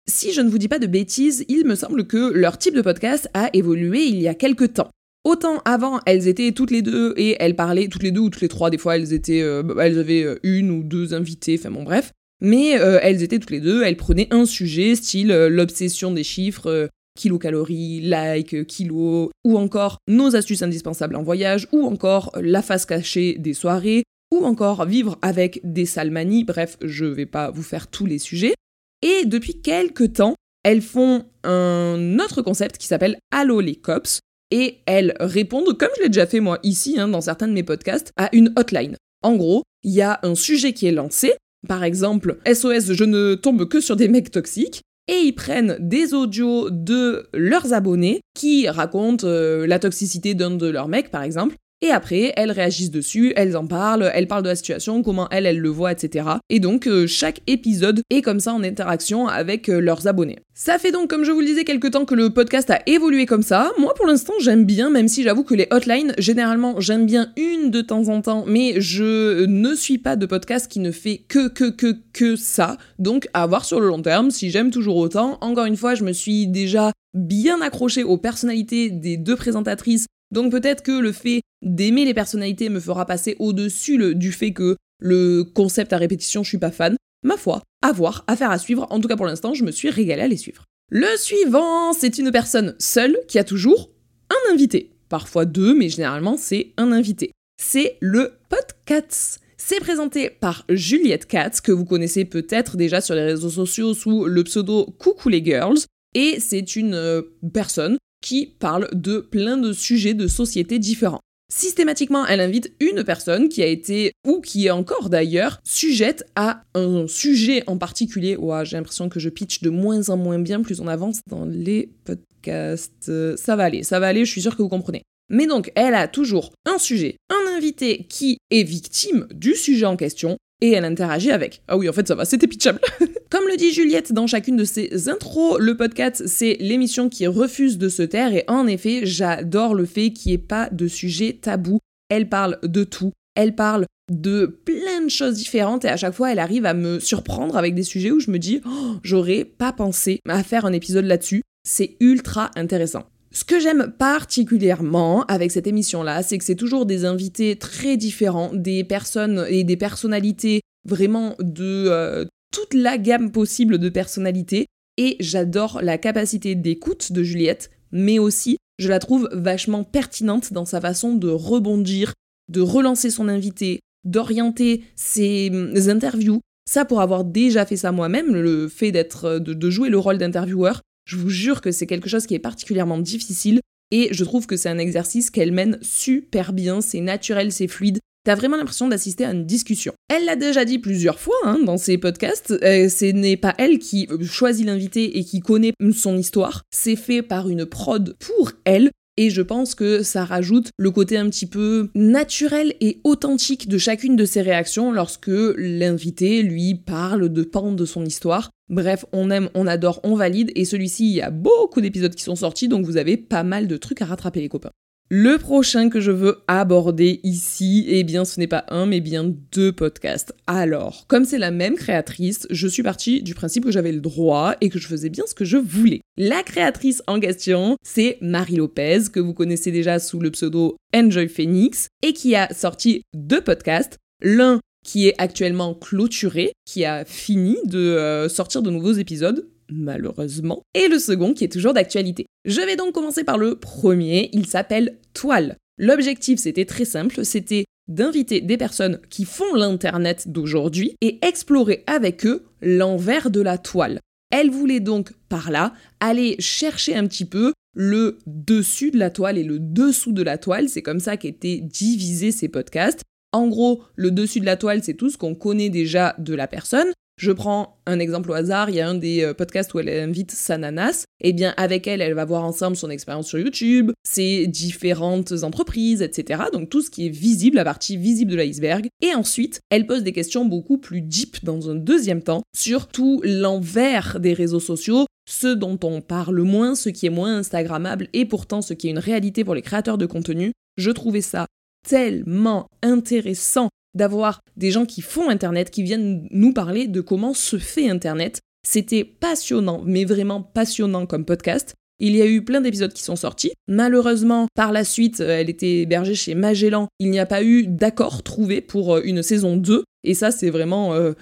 Si 0.09 0.33
je 0.33 0.41
ne 0.41 0.49
vous 0.49 0.57
dis 0.57 0.67
pas 0.67 0.79
de 0.79 0.87
bêtises, 0.87 1.45
il 1.47 1.65
me 1.65 1.75
semble 1.75 2.07
que 2.07 2.33
leur 2.33 2.57
type 2.57 2.75
de 2.75 2.81
podcast 2.81 3.29
a 3.33 3.49
évolué 3.53 4.03
il 4.03 4.21
y 4.21 4.27
a 4.27 4.33
quelques 4.33 4.73
temps. 4.73 4.89
Autant 5.27 5.61
avant, 5.65 5.99
elles 6.05 6.29
étaient 6.29 6.53
toutes 6.53 6.71
les 6.71 6.81
deux 6.81 7.13
et 7.17 7.35
elles 7.41 7.57
parlaient 7.57 7.89
toutes 7.89 8.03
les 8.03 8.11
deux 8.11 8.21
ou 8.21 8.29
toutes 8.29 8.43
les 8.43 8.47
trois. 8.47 8.69
Des 8.69 8.77
fois, 8.77 8.95
elles 8.95 9.11
étaient, 9.11 9.41
euh, 9.41 9.61
elles 9.77 9.99
avaient 9.99 10.23
euh, 10.23 10.39
une 10.41 10.71
ou 10.71 10.83
deux 10.83 11.13
invités. 11.13 11.57
Enfin 11.59 11.69
bon, 11.69 11.83
bref. 11.83 12.13
Mais 12.39 12.79
euh, 12.79 12.99
elles 13.01 13.23
étaient 13.23 13.37
toutes 13.37 13.51
les 13.51 13.59
deux. 13.59 13.83
Elles 13.83 13.97
prenaient 13.97 14.29
un 14.31 14.45
sujet, 14.45 14.95
style 14.95 15.27
l'obsession 15.27 16.11
des 16.11 16.23
chiffres, 16.23 16.87
kilocalories, 17.19 17.99
like, 18.03 18.65
kilo, 18.67 19.29
ou 19.43 19.57
encore 19.57 19.97
nos 20.07 20.33
astuces 20.33 20.61
indispensables 20.61 21.17
en 21.17 21.23
voyage, 21.23 21.67
ou 21.73 21.85
encore 21.85 22.31
la 22.39 22.61
face 22.61 22.85
cachée 22.85 23.35
des 23.37 23.53
soirées, 23.53 24.03
ou 24.33 24.45
encore 24.45 24.85
vivre 24.85 25.17
avec 25.21 25.59
des 25.65 25.85
salmanies. 25.85 26.45
Bref, 26.45 26.77
je 26.81 27.03
vais 27.03 27.25
pas 27.25 27.51
vous 27.51 27.63
faire 27.63 27.87
tous 27.87 28.05
les 28.05 28.19
sujets. 28.19 28.53
Et 29.01 29.25
depuis 29.25 29.59
quelques 29.59 30.13
temps, 30.13 30.35
elles 30.63 30.81
font 30.81 31.25
un 31.43 32.17
autre 32.19 32.41
concept 32.41 32.77
qui 32.77 32.87
s'appelle 32.87 33.17
Allo 33.31 33.59
les 33.59 33.75
cops, 33.75 34.21
et 34.51 34.77
elles 34.85 35.15
répondent, 35.19 35.77
comme 35.77 35.89
je 35.97 36.03
l'ai 36.03 36.09
déjà 36.09 36.25
fait 36.25 36.39
moi 36.39 36.59
ici, 36.63 36.99
hein, 36.99 37.07
dans 37.07 37.21
certains 37.21 37.47
de 37.47 37.53
mes 37.53 37.63
podcasts, 37.63 38.11
à 38.17 38.29
une 38.33 38.53
hotline. 38.57 38.95
En 39.23 39.35
gros, 39.35 39.63
il 39.83 39.93
y 39.93 40.01
a 40.01 40.19
un 40.23 40.35
sujet 40.35 40.73
qui 40.73 40.87
est 40.87 40.91
lancé, 40.91 41.33
par 41.67 41.83
exemple 41.83 42.37
SOS, 42.45 42.93
je 42.93 43.03
ne 43.03 43.35
tombe 43.35 43.67
que 43.67 43.79
sur 43.79 43.95
des 43.95 44.07
mecs 44.07 44.31
toxiques, 44.31 44.81
et 45.07 45.19
ils 45.19 45.33
prennent 45.33 45.77
des 45.79 46.13
audios 46.13 46.69
de 46.69 47.27
leurs 47.33 47.73
abonnés 47.73 48.21
qui 48.33 48.67
racontent 48.67 49.25
euh, 49.25 49.65
la 49.65 49.79
toxicité 49.79 50.33
d'un 50.33 50.51
de 50.51 50.67
leurs 50.67 50.89
mecs, 50.89 51.11
par 51.11 51.23
exemple, 51.23 51.55
et 51.81 51.91
après, 51.91 52.33
elles 52.35 52.51
réagissent 52.51 52.89
dessus, 52.89 53.33
elles 53.35 53.55
en 53.55 53.67
parlent, 53.67 54.09
elles 54.15 54.27
parlent 54.27 54.41
de 54.41 54.49
la 54.49 54.55
situation, 54.55 55.03
comment 55.03 55.29
elles, 55.29 55.45
elles 55.45 55.59
le 55.59 55.69
voient, 55.69 55.91
etc. 55.91 56.25
Et 56.49 56.59
donc, 56.59 56.87
euh, 56.87 57.05
chaque 57.05 57.41
épisode 57.45 58.01
est 58.09 58.23
comme 58.23 58.39
ça 58.39 58.53
en 58.53 58.63
interaction 58.63 59.27
avec 59.27 59.69
euh, 59.69 59.79
leurs 59.79 60.07
abonnés. 60.07 60.39
Ça 60.55 60.79
fait 60.79 60.91
donc, 60.91 61.07
comme 61.07 61.23
je 61.23 61.31
vous 61.31 61.39
le 61.39 61.45
disais, 61.45 61.65
quelques 61.65 61.91
temps 61.91 62.05
que 62.05 62.15
le 62.15 62.31
podcast 62.31 62.71
a 62.71 62.79
évolué 62.87 63.27
comme 63.27 63.43
ça. 63.43 63.71
Moi, 63.77 63.93
pour 63.93 64.07
l'instant, 64.07 64.33
j'aime 64.39 64.65
bien, 64.65 64.89
même 64.89 65.07
si 65.07 65.21
j'avoue 65.21 65.43
que 65.43 65.53
les 65.53 65.67
hotlines, 65.69 66.15
généralement, 66.17 66.79
j'aime 66.79 67.05
bien 67.05 67.31
une 67.37 67.69
de 67.69 67.81
temps 67.81 68.07
en 68.07 68.21
temps, 68.23 68.43
mais 68.47 68.81
je 68.81 69.45
ne 69.45 69.75
suis 69.75 69.99
pas 69.99 70.15
de 70.15 70.25
podcast 70.25 70.67
qui 70.67 70.79
ne 70.79 70.89
fait 70.89 71.25
que, 71.27 71.47
que, 71.47 71.69
que, 71.69 71.95
que 72.11 72.35
ça. 72.35 72.77
Donc, 72.97 73.27
à 73.35 73.45
voir 73.45 73.65
sur 73.65 73.79
le 73.79 73.87
long 73.87 74.01
terme, 74.01 74.31
si 74.31 74.49
j'aime 74.49 74.71
toujours 74.71 74.97
autant. 74.97 75.37
Encore 75.41 75.65
une 75.65 75.77
fois, 75.77 75.93
je 75.93 76.03
me 76.03 76.11
suis 76.11 76.47
déjà 76.47 76.91
bien 77.13 77.61
accroché 77.61 78.03
aux 78.03 78.17
personnalités 78.17 78.89
des 78.89 79.17
deux 79.17 79.35
présentatrices 79.35 80.07
donc 80.31 80.51
peut-être 80.51 80.83
que 80.83 80.91
le 80.91 81.11
fait 81.11 81.41
d'aimer 81.61 82.05
les 82.05 82.13
personnalités 82.13 82.69
me 82.69 82.79
fera 82.79 83.05
passer 83.05 83.35
au-dessus 83.39 84.15
du 84.15 84.31
fait 84.31 84.51
que 84.51 84.75
le 84.99 85.43
concept 85.43 85.93
à 85.93 85.97
répétition, 85.97 86.43
je 86.43 86.49
suis 86.49 86.57
pas 86.57 86.71
fan. 86.71 86.95
Ma 87.23 87.37
foi, 87.37 87.61
à 87.81 87.91
voir, 87.91 88.23
affaire 88.27 88.51
à 88.51 88.57
suivre. 88.57 88.87
En 88.89 88.99
tout 88.99 89.07
cas 89.07 89.15
pour 89.15 89.25
l'instant, 89.25 89.53
je 89.53 89.63
me 89.63 89.71
suis 89.71 89.89
régalée 89.89 90.23
à 90.23 90.27
les 90.27 90.37
suivre. 90.37 90.65
Le 90.89 91.17
suivant, 91.17 91.93
c'est 91.93 92.17
une 92.17 92.31
personne 92.31 92.75
seule 92.79 93.17
qui 93.27 93.39
a 93.39 93.43
toujours 93.43 93.91
un 94.29 94.53
invité. 94.53 94.91
Parfois 95.09 95.45
deux, 95.45 95.73
mais 95.73 95.89
généralement 95.89 96.37
c'est 96.37 96.73
un 96.77 96.91
invité. 96.91 97.31
C'est 97.61 97.97
le 98.01 98.33
podcast. 98.49 99.39
C'est 99.57 99.79
présenté 99.79 100.29
par 100.29 100.65
Juliette 100.69 101.25
Katz, 101.25 101.61
que 101.61 101.71
vous 101.71 101.85
connaissez 101.85 102.25
peut-être 102.25 102.77
déjà 102.77 103.01
sur 103.01 103.15
les 103.15 103.23
réseaux 103.23 103.49
sociaux 103.49 103.93
sous 103.93 104.25
le 104.25 104.43
pseudo 104.43 104.85
Coucou 104.99 105.29
les 105.29 105.43
Girls. 105.43 105.79
Et 106.13 106.39
c'est 106.39 106.75
une 106.75 106.93
euh, 106.93 107.21
personne 107.53 107.97
qui 108.21 108.47
parle 108.59 108.89
de 108.93 109.19
plein 109.19 109.57
de 109.57 109.73
sujets 109.73 110.13
de 110.13 110.27
société 110.27 110.79
différents. 110.79 111.21
Systématiquement, 111.49 112.25
elle 112.25 112.41
invite 112.41 112.73
une 112.81 113.05
personne 113.05 113.47
qui 113.47 113.63
a 113.63 113.67
été, 113.67 114.11
ou 114.25 114.41
qui 114.41 114.67
est 114.67 114.71
encore 114.71 115.09
d'ailleurs, 115.09 115.61
sujette 115.63 116.25
à 116.35 116.63
un 116.73 117.07
sujet 117.07 117.63
en 117.67 117.77
particulier. 117.77 118.35
Ouah, 118.35 118.65
j'ai 118.65 118.75
l'impression 118.75 119.07
que 119.07 119.21
je 119.21 119.29
pitch 119.29 119.61
de 119.61 119.69
moins 119.69 120.09
en 120.09 120.17
moins 120.17 120.39
bien 120.39 120.61
plus 120.61 120.81
on 120.81 120.87
avance 120.87 121.21
dans 121.29 121.45
les 121.45 121.89
podcasts. 122.03 123.11
Ça 123.37 123.55
va 123.55 123.63
aller, 123.63 123.83
ça 123.83 123.99
va 123.99 124.07
aller, 124.07 124.25
je 124.25 124.31
suis 124.31 124.41
sûre 124.41 124.57
que 124.57 124.61
vous 124.61 124.67
comprenez. 124.67 125.03
Mais 125.29 125.47
donc, 125.47 125.71
elle 125.75 125.93
a 125.93 126.07
toujours 126.07 126.53
un 126.65 126.77
sujet, 126.77 127.17
un 127.29 127.55
invité 127.55 128.05
qui 128.09 128.37
est 128.49 128.63
victime 128.63 129.27
du 129.33 129.55
sujet 129.55 129.85
en 129.85 129.97
question, 129.97 130.37
et 130.61 130.71
elle 130.71 130.85
interagit 130.85 131.31
avec. 131.31 131.61
Ah 131.67 131.77
oui, 131.77 131.87
en 131.87 131.93
fait, 131.93 132.07
ça 132.07 132.15
va, 132.15 132.25
c'était 132.25 132.47
pitchable. 132.47 132.79
Comme 133.29 133.47
le 133.47 133.57
dit 133.57 133.73
Juliette 133.73 134.13
dans 134.13 134.25
chacune 134.25 134.55
de 134.55 134.63
ses 134.63 135.09
intros, 135.09 135.59
le 135.59 135.75
podcast, 135.75 136.23
c'est 136.27 136.57
l'émission 136.59 137.09
qui 137.09 137.27
refuse 137.27 137.77
de 137.77 137.89
se 137.89 138.03
taire, 138.03 138.33
et 138.33 138.45
en 138.47 138.67
effet, 138.67 139.01
j'adore 139.03 139.75
le 139.75 139.85
fait 139.85 140.11
qu'il 140.11 140.31
n'y 140.31 140.35
ait 140.35 140.39
pas 140.39 140.69
de 140.71 140.87
sujet 140.87 141.37
tabou. 141.39 141.79
Elle 142.09 142.29
parle 142.29 142.57
de 142.63 142.83
tout, 142.83 143.11
elle 143.35 143.53
parle 143.53 143.85
de 144.09 144.45
plein 144.45 145.01
de 145.03 145.09
choses 145.09 145.35
différentes, 145.35 145.83
et 145.83 145.89
à 145.89 145.97
chaque 145.97 146.13
fois, 146.13 146.31
elle 146.31 146.39
arrive 146.39 146.65
à 146.65 146.73
me 146.73 146.99
surprendre 146.99 147.57
avec 147.57 147.75
des 147.75 147.83
sujets 147.83 148.11
où 148.11 148.19
je 148.19 148.31
me 148.31 148.39
dis, 148.39 148.61
oh, 148.65 148.95
j'aurais 149.03 149.43
pas 149.43 149.73
pensé 149.73 150.21
à 150.27 150.41
faire 150.43 150.65
un 150.65 150.73
épisode 150.73 151.05
là-dessus. 151.05 151.43
C'est 151.67 151.97
ultra 151.99 152.49
intéressant. 152.55 153.03
Ce 153.31 153.43
que 153.43 153.59
j'aime 153.59 153.93
particulièrement 153.97 155.23
avec 155.25 155.51
cette 155.51 155.67
émission-là, 155.67 156.23
c'est 156.23 156.37
que 156.37 156.45
c'est 156.45 156.55
toujours 156.55 156.85
des 156.85 157.05
invités 157.05 157.57
très 157.57 157.97
différents, 157.97 158.51
des 158.53 158.83
personnes 158.83 159.45
et 159.49 159.63
des 159.63 159.77
personnalités 159.77 160.61
vraiment 160.85 161.35
de 161.39 161.87
euh, 161.89 162.25
toute 162.51 162.73
la 162.73 162.97
gamme 162.97 163.31
possible 163.31 163.77
de 163.77 163.89
personnalités. 163.89 164.67
Et 164.97 165.17
j'adore 165.19 165.81
la 165.83 165.97
capacité 165.97 166.55
d'écoute 166.55 167.11
de 167.11 167.21
Juliette, 167.21 167.69
mais 167.91 168.17
aussi 168.17 168.57
je 168.79 168.89
la 168.89 168.99
trouve 168.99 169.29
vachement 169.31 169.83
pertinente 169.83 170.53
dans 170.53 170.65
sa 170.65 170.79
façon 170.79 171.13
de 171.13 171.29
rebondir, 171.29 172.13
de 172.49 172.61
relancer 172.61 173.09
son 173.09 173.27
invité, 173.27 173.81
d'orienter 174.05 174.83
ses 174.95 175.49
mm, 175.49 175.89
interviews. 175.89 176.41
Ça, 176.69 176.85
pour 176.85 177.01
avoir 177.01 177.23
déjà 177.23 177.65
fait 177.65 177.77
ça 177.77 177.91
moi-même, 177.91 178.35
le 178.35 178.67
fait 178.67 178.91
d'être, 178.91 179.39
de, 179.39 179.53
de 179.53 179.69
jouer 179.69 179.89
le 179.89 179.97
rôle 179.97 180.17
d'intervieweur, 180.17 180.81
je 181.07 181.15
vous 181.15 181.29
jure 181.29 181.61
que 181.61 181.71
c'est 181.71 181.87
quelque 181.87 182.09
chose 182.09 182.27
qui 182.27 182.35
est 182.35 182.39
particulièrement 182.39 182.99
difficile 182.99 183.61
et 183.91 184.09
je 184.11 184.23
trouve 184.25 184.45
que 184.45 184.57
c'est 184.57 184.69
un 184.69 184.77
exercice 184.77 185.31
qu'elle 185.31 185.53
mène 185.53 185.79
super 185.81 186.51
bien, 186.51 186.81
c'est 186.81 186.99
naturel, 186.99 187.53
c'est 187.53 187.69
fluide. 187.69 187.99
T'as 188.25 188.35
vraiment 188.35 188.57
l'impression 188.57 188.89
d'assister 188.89 189.23
à 189.23 189.31
une 189.31 189.45
discussion. 189.45 189.93
Elle 190.13 190.25
l'a 190.25 190.35
déjà 190.35 190.65
dit 190.65 190.79
plusieurs 190.79 191.17
fois 191.17 191.37
hein, 191.45 191.59
dans 191.63 191.77
ses 191.77 191.97
podcasts, 191.97 192.51
euh, 192.51 192.89
ce 192.89 193.05
n'est 193.05 193.37
pas 193.37 193.55
elle 193.57 193.79
qui 193.79 194.09
choisit 194.29 194.65
l'invité 194.65 195.17
et 195.17 195.23
qui 195.23 195.39
connaît 195.39 195.71
son 195.93 196.17
histoire, 196.17 196.63
c'est 196.69 196.97
fait 196.97 197.21
par 197.21 197.47
une 197.47 197.65
prod 197.65 198.17
pour 198.19 198.51
elle, 198.65 198.91
et 199.17 199.29
je 199.29 199.41
pense 199.41 199.75
que 199.75 200.03
ça 200.03 200.23
rajoute 200.23 200.69
le 200.77 200.91
côté 200.91 201.17
un 201.17 201.29
petit 201.29 201.47
peu 201.47 201.89
naturel 201.95 202.73
et 202.79 203.01
authentique 203.03 203.67
de 203.67 203.77
chacune 203.77 204.15
de 204.15 204.25
ses 204.25 204.41
réactions 204.41 204.91
lorsque 204.91 205.27
l'invité 205.27 206.43
lui 206.43 206.75
parle 206.75 207.29
de 207.29 207.43
pans 207.43 207.73
de 207.73 207.85
son 207.85 208.05
histoire. 208.05 208.51
Bref, 208.69 209.05
on 209.13 209.31
aime, 209.31 209.49
on 209.53 209.65
adore, 209.65 209.99
on 210.03 210.15
valide, 210.15 210.51
et 210.55 210.65
celui-ci, 210.65 211.05
il 211.05 211.15
y 211.15 211.21
a 211.21 211.31
beaucoup 211.31 211.81
d'épisodes 211.81 212.13
qui 212.13 212.23
sont 212.23 212.35
sortis, 212.35 212.67
donc 212.67 212.85
vous 212.85 212.97
avez 212.97 213.15
pas 213.17 213.43
mal 213.43 213.67
de 213.67 213.77
trucs 213.77 214.01
à 214.01 214.05
rattraper 214.05 214.41
les 214.41 214.49
copains. 214.49 214.71
Le 215.09 215.37
prochain 215.37 215.89
que 215.89 216.01
je 216.01 216.11
veux 216.11 216.39
aborder 216.49 217.21
ici, 217.23 217.85
eh 217.87 218.03
bien 218.03 218.25
ce 218.25 218.41
n'est 218.41 218.47
pas 218.47 218.65
un 218.67 218.85
mais 218.85 218.99
bien 218.99 219.23
deux 219.53 219.71
podcasts. 219.71 220.35
Alors, 220.47 221.05
comme 221.07 221.23
c'est 221.23 221.37
la 221.37 221.49
même 221.49 221.75
créatrice, 221.75 222.45
je 222.49 222.67
suis 222.67 222.83
partie 222.83 223.23
du 223.23 223.33
principe 223.33 223.63
que 223.63 223.71
j'avais 223.71 223.93
le 223.93 224.01
droit 224.01 224.55
et 224.59 224.67
que 224.67 224.79
je 224.79 224.87
faisais 224.87 225.07
bien 225.07 225.23
ce 225.25 225.33
que 225.33 225.45
je 225.45 225.55
voulais. 225.55 226.01
La 226.17 226.43
créatrice 226.43 227.01
en 227.07 227.21
question, 227.21 227.77
c'est 227.83 228.17
Marie 228.19 228.57
Lopez, 228.57 229.03
que 229.13 229.21
vous 229.21 229.33
connaissez 229.33 229.71
déjà 229.71 229.97
sous 229.99 230.19
le 230.19 230.29
pseudo 230.31 230.75
Enjoy 230.93 231.29
Phoenix, 231.29 231.87
et 232.03 232.11
qui 232.11 232.35
a 232.35 232.53
sorti 232.53 233.03
deux 233.15 233.39
podcasts. 233.39 233.99
L'un 234.21 234.59
qui 234.85 235.07
est 235.07 235.15
actuellement 235.19 235.73
clôturé, 235.73 236.51
qui 236.65 236.83
a 236.83 237.05
fini 237.05 237.55
de 237.63 237.79
euh, 237.79 238.27
sortir 238.27 238.61
de 238.61 238.71
nouveaux 238.71 238.93
épisodes, 238.93 239.47
malheureusement, 239.69 240.63
et 240.73 240.87
le 240.87 240.99
second 240.99 241.33
qui 241.33 241.43
est 241.43 241.51
toujours 241.51 241.73
d'actualité. 241.73 242.25
Je 242.45 242.61
vais 242.61 242.75
donc 242.75 242.93
commencer 242.93 243.23
par 243.23 243.37
le 243.37 243.55
premier, 243.55 244.29
il 244.33 244.45
s'appelle 244.45 244.97
Toile. 245.13 245.57
L'objectif 245.77 246.39
c'était 246.39 246.65
très 246.65 246.85
simple, 246.85 247.23
c'était 247.23 247.65
d'inviter 247.87 248.41
des 248.41 248.57
personnes 248.57 248.99
qui 249.09 249.25
font 249.25 249.53
l'Internet 249.53 250.27
d'aujourd'hui 250.27 250.95
et 251.01 251.19
explorer 251.25 251.83
avec 251.87 252.25
eux 252.25 252.45
l'envers 252.61 253.29
de 253.29 253.41
la 253.41 253.57
toile. 253.57 253.99
Elle 254.29 254.49
voulait 254.49 254.81
donc 254.81 255.13
par 255.29 255.51
là 255.51 255.73
aller 255.99 256.35
chercher 256.39 256.95
un 256.95 257.07
petit 257.07 257.25
peu 257.25 257.53
le 257.73 258.17
dessus 258.25 258.91
de 258.91 258.97
la 258.97 259.09
toile 259.09 259.37
et 259.37 259.43
le 259.43 259.59
dessous 259.59 260.11
de 260.11 260.23
la 260.23 260.37
toile, 260.37 260.67
c'est 260.67 260.81
comme 260.81 260.99
ça 260.99 261.15
qu'étaient 261.15 261.61
divisés 261.61 262.31
ces 262.31 262.49
podcasts. 262.49 263.03
En 263.31 263.47
gros, 263.47 263.83
le 263.95 264.09
dessus 264.09 264.39
de 264.39 264.45
la 264.45 264.57
toile, 264.57 264.83
c'est 264.83 264.95
tout 264.95 265.09
ce 265.09 265.17
qu'on 265.17 265.35
connaît 265.35 265.69
déjà 265.69 266.15
de 266.17 266.33
la 266.33 266.47
personne. 266.47 266.91
Je 267.17 267.31
prends 267.31 267.79
un 267.87 267.97
exemple 267.97 268.29
au 268.29 268.35
hasard, 268.35 268.69
il 268.69 268.75
y 268.75 268.79
a 268.79 268.87
un 268.87 268.93
des 268.93 269.23
euh, 269.23 269.33
podcasts 269.33 269.73
où 269.73 269.79
elle 269.79 269.89
invite 269.89 270.29
Sananas. 270.29 271.05
Eh 271.19 271.33
bien, 271.33 271.55
avec 271.57 271.87
elle, 271.87 271.99
elle 271.99 272.13
va 272.13 272.25
voir 272.25 272.43
ensemble 272.43 272.77
son 272.77 272.91
expérience 272.91 273.27
sur 273.27 273.39
YouTube, 273.39 273.91
ses 274.03 274.45
différentes 274.45 275.31
entreprises, 275.41 276.03
etc. 276.03 276.43
Donc 276.53 276.69
tout 276.69 276.83
ce 276.83 276.91
qui 276.91 277.07
est 277.07 277.09
visible, 277.09 277.55
la 277.55 277.63
partie 277.63 277.97
visible 277.97 278.29
de 278.29 278.37
l'iceberg. 278.37 278.87
Et 279.01 279.15
ensuite, 279.15 279.61
elle 279.71 279.87
pose 279.87 280.03
des 280.03 280.11
questions 280.11 280.45
beaucoup 280.45 280.77
plus 280.77 281.01
deep 281.01 281.43
dans 281.43 281.71
un 281.71 281.75
deuxième 281.75 282.21
temps 282.21 282.43
sur 282.55 282.87
tout 282.87 283.19
l'envers 283.23 284.19
des 284.19 284.33
réseaux 284.33 284.59
sociaux, 284.59 285.07
ce 285.27 285.47
dont 285.47 285.79
on 285.83 286.01
parle 286.01 286.43
moins, 286.43 286.75
ce 286.75 286.89
qui 286.89 287.07
est 287.07 287.11
moins 287.11 287.37
Instagrammable 287.37 288.09
et 288.13 288.25
pourtant 288.25 288.61
ce 288.61 288.75
qui 288.75 288.89
est 288.89 288.91
une 288.91 288.99
réalité 288.99 289.43
pour 289.43 289.55
les 289.55 289.63
créateurs 289.63 289.97
de 289.97 290.05
contenu. 290.05 290.51
Je 290.77 290.91
trouvais 290.91 291.21
ça 291.21 291.47
tellement 291.87 292.67
intéressant 292.83 293.69
d'avoir 293.97 294.39
des 294.55 294.71
gens 294.71 294.85
qui 294.85 295.01
font 295.01 295.29
Internet, 295.29 295.69
qui 295.69 295.83
viennent 295.83 296.27
nous 296.31 296.53
parler 296.53 296.87
de 296.87 297.01
comment 297.01 297.33
se 297.33 297.57
fait 297.57 297.89
Internet. 297.89 298.39
C'était 298.65 299.03
passionnant, 299.03 299.81
mais 299.85 300.05
vraiment 300.05 300.41
passionnant 300.41 301.05
comme 301.05 301.25
podcast. 301.25 301.75
Il 301.99 302.15
y 302.15 302.21
a 302.21 302.27
eu 302.27 302.43
plein 302.43 302.61
d'épisodes 302.61 302.93
qui 302.93 303.01
sont 303.01 303.15
sortis. 303.15 303.53
Malheureusement, 303.67 304.47
par 304.53 304.71
la 304.71 304.83
suite, 304.83 305.19
euh, 305.19 305.39
elle 305.39 305.49
était 305.49 305.81
hébergée 305.81 306.13
chez 306.13 306.35
Magellan. 306.35 306.87
Il 306.99 307.09
n'y 307.09 307.19
a 307.19 307.25
pas 307.25 307.43
eu 307.43 307.65
d'accord 307.65 308.21
trouvé 308.21 308.61
pour 308.61 308.97
euh, 308.97 309.01
une 309.03 309.23
saison 309.23 309.57
2. 309.57 309.83
Et 310.03 310.13
ça, 310.13 310.29
c'est 310.29 310.51
vraiment 310.51 310.93
euh, 310.93 311.13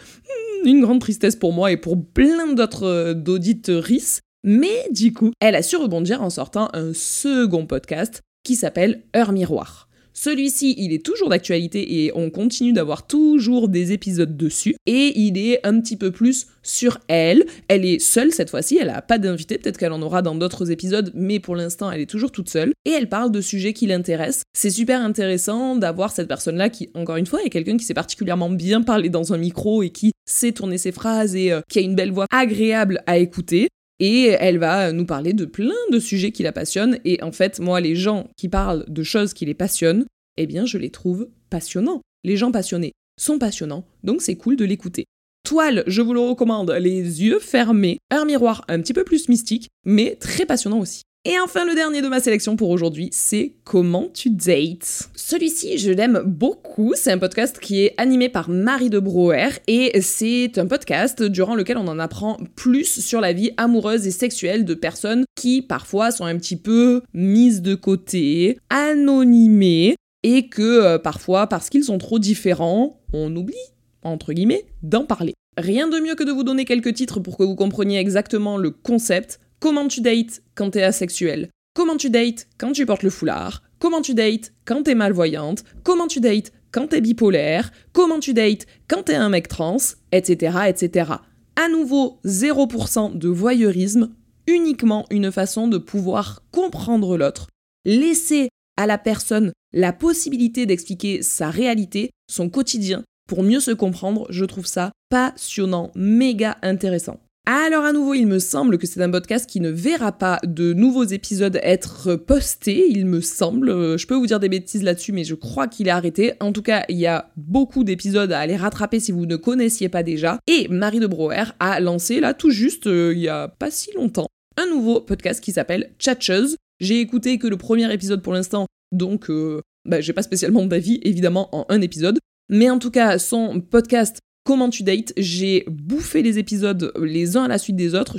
une 0.65 0.81
grande 0.81 0.99
tristesse 0.99 1.37
pour 1.37 1.53
moi 1.53 1.71
et 1.71 1.77
pour 1.77 2.03
plein 2.03 2.53
d'autres 2.53 3.13
d'auditeuristes. 3.13 4.21
Mais 4.43 4.87
du 4.91 5.13
coup, 5.13 5.31
elle 5.39 5.55
a 5.55 5.63
su 5.63 5.77
rebondir 5.77 6.21
en 6.21 6.29
sortant 6.29 6.69
un 6.73 6.93
second 6.93 7.65
podcast 7.65 8.21
qui 8.43 8.55
s'appelle 8.55 9.03
Heure 9.15 9.31
Miroir. 9.31 9.84
Celui-ci, 10.17 10.75
il 10.77 10.93
est 10.93 11.05
toujours 11.05 11.29
d'actualité 11.29 12.05
et 12.05 12.11
on 12.15 12.29
continue 12.29 12.71
d'avoir 12.71 13.05
toujours 13.05 13.67
des 13.67 13.91
épisodes 13.91 14.37
dessus. 14.37 14.75
Et 14.85 15.11
il 15.19 15.37
est 15.37 15.59
un 15.67 15.81
petit 15.81 15.97
peu 15.97 16.09
plus 16.09 16.47
sur 16.63 16.99
elle. 17.09 17.45
Elle 17.67 17.85
est 17.85 17.99
seule 17.99 18.31
cette 18.31 18.49
fois-ci, 18.49 18.77
elle 18.79 18.87
n'a 18.87 19.01
pas 19.01 19.17
d'invité, 19.17 19.57
peut-être 19.57 19.77
qu'elle 19.77 19.91
en 19.91 20.01
aura 20.01 20.21
dans 20.21 20.33
d'autres 20.35 20.71
épisodes, 20.71 21.11
mais 21.13 21.39
pour 21.39 21.55
l'instant, 21.55 21.91
elle 21.91 21.99
est 21.99 22.09
toujours 22.09 22.31
toute 22.31 22.49
seule. 22.49 22.73
Et 22.85 22.91
elle 22.91 23.09
parle 23.09 23.29
de 23.29 23.41
sujets 23.41 23.73
qui 23.73 23.87
l'intéressent. 23.87 24.43
C'est 24.53 24.69
super 24.69 25.01
intéressant 25.01 25.75
d'avoir 25.75 26.11
cette 26.11 26.29
personne-là 26.29 26.69
qui, 26.69 26.89
encore 26.93 27.17
une 27.17 27.25
fois, 27.25 27.43
est 27.43 27.49
quelqu'un 27.49 27.75
qui 27.75 27.83
sait 27.83 27.93
particulièrement 27.93 28.49
bien 28.49 28.81
parler 28.83 29.09
dans 29.09 29.33
un 29.33 29.37
micro 29.37 29.83
et 29.83 29.89
qui 29.89 30.13
sait 30.25 30.53
tourner 30.53 30.77
ses 30.77 30.93
phrases 30.93 31.35
et 31.35 31.51
euh, 31.51 31.61
qui 31.69 31.79
a 31.79 31.81
une 31.81 31.95
belle 31.95 32.11
voix 32.11 32.25
agréable 32.31 33.03
à 33.05 33.17
écouter. 33.17 33.67
Et 33.99 34.25
elle 34.27 34.57
va 34.57 34.91
nous 34.91 35.05
parler 35.05 35.33
de 35.33 35.45
plein 35.45 35.73
de 35.91 35.99
sujets 35.99 36.31
qui 36.31 36.43
la 36.43 36.51
passionnent. 36.51 36.99
Et 37.05 37.21
en 37.23 37.31
fait, 37.31 37.59
moi, 37.59 37.79
les 37.79 37.95
gens 37.95 38.29
qui 38.37 38.49
parlent 38.49 38.85
de 38.87 39.03
choses 39.03 39.33
qui 39.33 39.45
les 39.45 39.53
passionnent, 39.53 40.05
eh 40.37 40.47
bien, 40.47 40.65
je 40.65 40.77
les 40.77 40.89
trouve 40.89 41.29
passionnants. 41.49 42.01
Les 42.23 42.37
gens 42.37 42.51
passionnés 42.51 42.91
sont 43.17 43.39
passionnants, 43.39 43.85
donc 44.03 44.21
c'est 44.21 44.35
cool 44.35 44.55
de 44.57 44.65
l'écouter. 44.65 45.05
Toile, 45.45 45.83
je 45.87 46.01
vous 46.01 46.13
le 46.13 46.19
recommande, 46.19 46.71
les 46.71 47.23
yeux 47.23 47.39
fermés, 47.39 47.99
un 48.09 48.25
miroir 48.25 48.65
un 48.67 48.81
petit 48.81 48.93
peu 48.93 49.03
plus 49.03 49.29
mystique, 49.29 49.69
mais 49.85 50.15
très 50.15 50.45
passionnant 50.45 50.79
aussi. 50.79 51.03
Et 51.27 51.39
enfin, 51.39 51.65
le 51.65 51.73
dernier 51.73 52.03
de 52.03 52.07
ma 52.07 52.19
sélection 52.19 52.55
pour 52.55 52.69
aujourd'hui, 52.69 53.09
c'est 53.11 53.55
Comment 53.63 54.09
tu 54.13 54.29
dates. 54.29 55.09
Celui-ci, 55.15 55.79
je 55.79 55.89
l'aime 55.89 56.21
beaucoup. 56.23 56.93
C'est 56.95 57.11
un 57.11 57.17
podcast 57.17 57.57
qui 57.59 57.81
est 57.81 57.95
animé 57.97 58.29
par 58.29 58.47
Marie 58.47 58.91
de 58.91 58.99
Brouwer 58.99 59.49
et 59.65 59.99
c'est 60.01 60.59
un 60.59 60.67
podcast 60.67 61.23
durant 61.23 61.55
lequel 61.55 61.77
on 61.77 61.87
en 61.87 61.97
apprend 61.97 62.37
plus 62.55 62.99
sur 62.99 63.21
la 63.21 63.33
vie 63.33 63.49
amoureuse 63.57 64.05
et 64.05 64.11
sexuelle 64.11 64.65
de 64.65 64.75
personnes 64.75 65.25
qui 65.35 65.63
parfois 65.63 66.11
sont 66.11 66.25
un 66.25 66.37
petit 66.37 66.57
peu 66.57 67.01
mises 67.15 67.63
de 67.63 67.73
côté, 67.73 68.59
anonymées, 68.69 69.95
et 70.21 70.47
que 70.47 70.61
euh, 70.61 70.99
parfois, 70.99 71.47
parce 71.47 71.71
qu'ils 71.71 71.85
sont 71.85 71.97
trop 71.97 72.19
différents, 72.19 73.01
on 73.13 73.35
oublie, 73.35 73.55
entre 74.03 74.31
guillemets, 74.31 74.65
d'en 74.83 75.05
parler. 75.05 75.33
Rien 75.57 75.87
de 75.87 75.99
mieux 75.99 76.15
que 76.15 76.23
de 76.23 76.31
vous 76.31 76.43
donner 76.43 76.65
quelques 76.65 76.93
titres 76.93 77.19
pour 77.19 77.37
que 77.37 77.43
vous 77.43 77.55
compreniez 77.55 77.97
exactement 77.97 78.57
le 78.57 78.69
concept 78.69 79.39
Comment 79.59 79.87
tu 79.87 80.01
dates 80.01 80.41
quand 80.53 80.71
t'es 80.71 80.83
asexuel? 80.83 81.49
Comment 81.73 81.97
tu 81.97 82.09
dates 82.09 82.47
quand 82.57 82.71
tu 82.71 82.85
portes 82.85 83.03
le 83.03 83.09
foulard? 83.09 83.63
Comment 83.79 84.01
tu 84.01 84.13
dates 84.13 84.53
quand 84.65 84.83
t'es 84.83 84.95
malvoyante? 84.95 85.63
Comment 85.83 86.07
tu 86.07 86.19
dates 86.19 86.51
quand 86.71 86.87
t'es 86.87 87.01
bipolaire? 87.01 87.71
Comment 87.93 88.19
tu 88.19 88.33
dates 88.33 88.65
quand 88.87 89.03
t'es 89.03 89.15
un 89.15 89.29
mec 89.29 89.47
trans? 89.47 89.77
Etc. 90.11 90.57
etc. 90.67 91.11
À 91.55 91.69
nouveau, 91.69 92.19
0% 92.25 93.17
de 93.17 93.29
voyeurisme, 93.29 94.13
uniquement 94.47 95.05
une 95.09 95.31
façon 95.31 95.67
de 95.67 95.77
pouvoir 95.77 96.43
comprendre 96.51 97.17
l'autre, 97.17 97.47
laisser 97.85 98.49
à 98.77 98.87
la 98.87 98.97
personne 98.97 99.51
la 99.73 99.93
possibilité 99.93 100.65
d'expliquer 100.65 101.21
sa 101.21 101.49
réalité, 101.49 102.11
son 102.29 102.49
quotidien, 102.49 103.03
pour 103.27 103.43
mieux 103.43 103.59
se 103.59 103.71
comprendre, 103.71 104.27
je 104.29 104.45
trouve 104.45 104.67
ça 104.67 104.91
passionnant, 105.09 105.91
méga 105.95 106.57
intéressant. 106.61 107.19
Alors 107.47 107.85
à 107.85 107.93
nouveau, 107.93 108.15
il 108.15 108.25
me 108.25 108.39
semble 108.39 108.79
que 108.79 108.87
c'est 108.87 109.03
un 109.03 109.11
podcast 109.11 109.47
qui 109.47 109.59
ne 109.59 109.69
verra 109.69 110.11
pas 110.11 110.39
de 110.43 110.73
nouveaux 110.73 111.03
épisodes 111.03 111.59
être 111.61 112.15
postés, 112.15 112.87
il 112.89 113.05
me 113.05 113.21
semble. 113.21 113.69
Euh, 113.69 113.97
je 113.99 114.07
peux 114.07 114.15
vous 114.15 114.25
dire 114.25 114.39
des 114.39 114.49
bêtises 114.49 114.81
là-dessus, 114.81 115.11
mais 115.11 115.23
je 115.23 115.35
crois 115.35 115.67
qu'il 115.67 115.87
est 115.87 115.91
arrêté. 115.91 116.33
En 116.39 116.51
tout 116.51 116.63
cas, 116.63 116.85
il 116.89 116.97
y 116.97 117.05
a 117.05 117.31
beaucoup 117.37 117.83
d'épisodes 117.83 118.31
à 118.31 118.39
aller 118.39 118.55
rattraper 118.55 118.99
si 118.99 119.11
vous 119.11 119.27
ne 119.27 119.35
connaissiez 119.35 119.89
pas 119.89 120.01
déjà. 120.01 120.39
Et 120.47 120.67
Marie 120.69 120.99
de 120.99 121.05
Brouwer 121.05 121.43
a 121.59 121.79
lancé 121.79 122.19
là 122.19 122.33
tout 122.33 122.49
juste, 122.49 122.87
euh, 122.87 123.13
il 123.13 123.21
y 123.21 123.29
a 123.29 123.47
pas 123.47 123.69
si 123.69 123.93
longtemps, 123.93 124.27
un 124.57 124.67
nouveau 124.67 124.99
podcast 124.99 125.39
qui 125.39 125.51
s'appelle 125.51 125.91
Chatcheuse. 125.99 126.57
J'ai 126.79 126.99
écouté 126.99 127.37
que 127.37 127.47
le 127.47 127.57
premier 127.57 127.93
épisode 127.93 128.23
pour 128.23 128.33
l'instant, 128.33 128.65
donc 128.91 129.29
euh, 129.29 129.61
bah, 129.87 130.01
j'ai 130.01 130.13
pas 130.13 130.23
spécialement 130.23 130.65
d'avis 130.65 130.99
évidemment 131.03 131.55
en 131.55 131.67
un 131.69 131.81
épisode. 131.81 132.17
Mais 132.49 132.71
en 132.71 132.79
tout 132.79 132.91
cas, 132.91 133.19
son 133.19 133.61
podcast 133.61 134.19
Comment 134.45 134.69
tu 134.69 134.83
dates 134.83 135.11
J'ai 135.17 135.65
bouffé 135.67 136.21
les 136.21 136.37
épisodes 136.37 136.93
les 137.01 137.35
uns 137.35 137.45
à 137.45 137.47
la 137.47 137.57
suite 137.57 137.77
des 137.77 137.95
autres. 137.95 138.17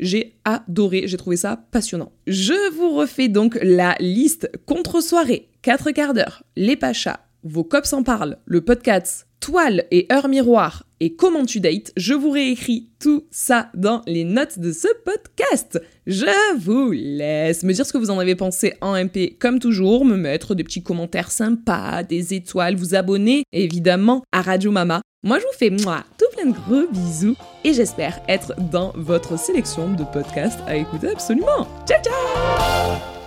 J'ai 0.00 0.34
adoré, 0.44 1.06
j'ai 1.06 1.16
trouvé 1.16 1.36
ça 1.36 1.64
passionnant. 1.70 2.10
Je 2.26 2.72
vous 2.74 2.96
refais 2.96 3.28
donc 3.28 3.56
la 3.62 3.94
liste 4.00 4.50
contre-soirée, 4.66 5.50
4 5.62 5.92
quarts 5.92 6.14
d'heure, 6.14 6.42
les 6.56 6.74
Pachas, 6.74 7.20
vos 7.44 7.62
cops 7.62 7.92
en 7.92 8.02
parlent, 8.02 8.38
le 8.44 8.60
podcast 8.60 9.27
toile 9.40 9.84
et 9.90 10.06
heure 10.12 10.28
miroir 10.28 10.84
et 11.00 11.14
comment 11.14 11.44
tu 11.44 11.60
dates, 11.60 11.92
je 11.96 12.14
vous 12.14 12.30
réécris 12.30 12.88
tout 12.98 13.24
ça 13.30 13.70
dans 13.74 14.02
les 14.06 14.24
notes 14.24 14.58
de 14.58 14.72
ce 14.72 14.88
podcast. 15.04 15.80
Je 16.06 16.58
vous 16.58 16.90
laisse 16.90 17.62
me 17.62 17.72
dire 17.72 17.86
ce 17.86 17.92
que 17.92 17.98
vous 17.98 18.10
en 18.10 18.18
avez 18.18 18.34
pensé 18.34 18.74
en 18.80 18.96
MP 18.96 19.38
comme 19.38 19.60
toujours, 19.60 20.04
me 20.04 20.16
mettre 20.16 20.54
des 20.54 20.64
petits 20.64 20.82
commentaires 20.82 21.30
sympas, 21.30 22.02
des 22.02 22.34
étoiles, 22.34 22.74
vous 22.74 22.94
abonner 22.94 23.44
évidemment 23.52 24.22
à 24.32 24.42
Radio 24.42 24.72
Mama. 24.72 25.02
Moi 25.22 25.38
je 25.38 25.44
vous 25.44 25.58
fais 25.58 25.70
moi 25.70 26.04
tout 26.18 26.26
plein 26.36 26.50
de 26.50 26.56
gros 26.56 26.88
bisous 26.90 27.36
et 27.64 27.72
j'espère 27.72 28.20
être 28.28 28.54
dans 28.70 28.92
votre 28.96 29.38
sélection 29.38 29.92
de 29.92 30.04
podcasts 30.04 30.60
à 30.66 30.76
écouter 30.76 31.08
absolument. 31.08 31.66
Ciao 31.86 32.02
ciao 32.02 33.18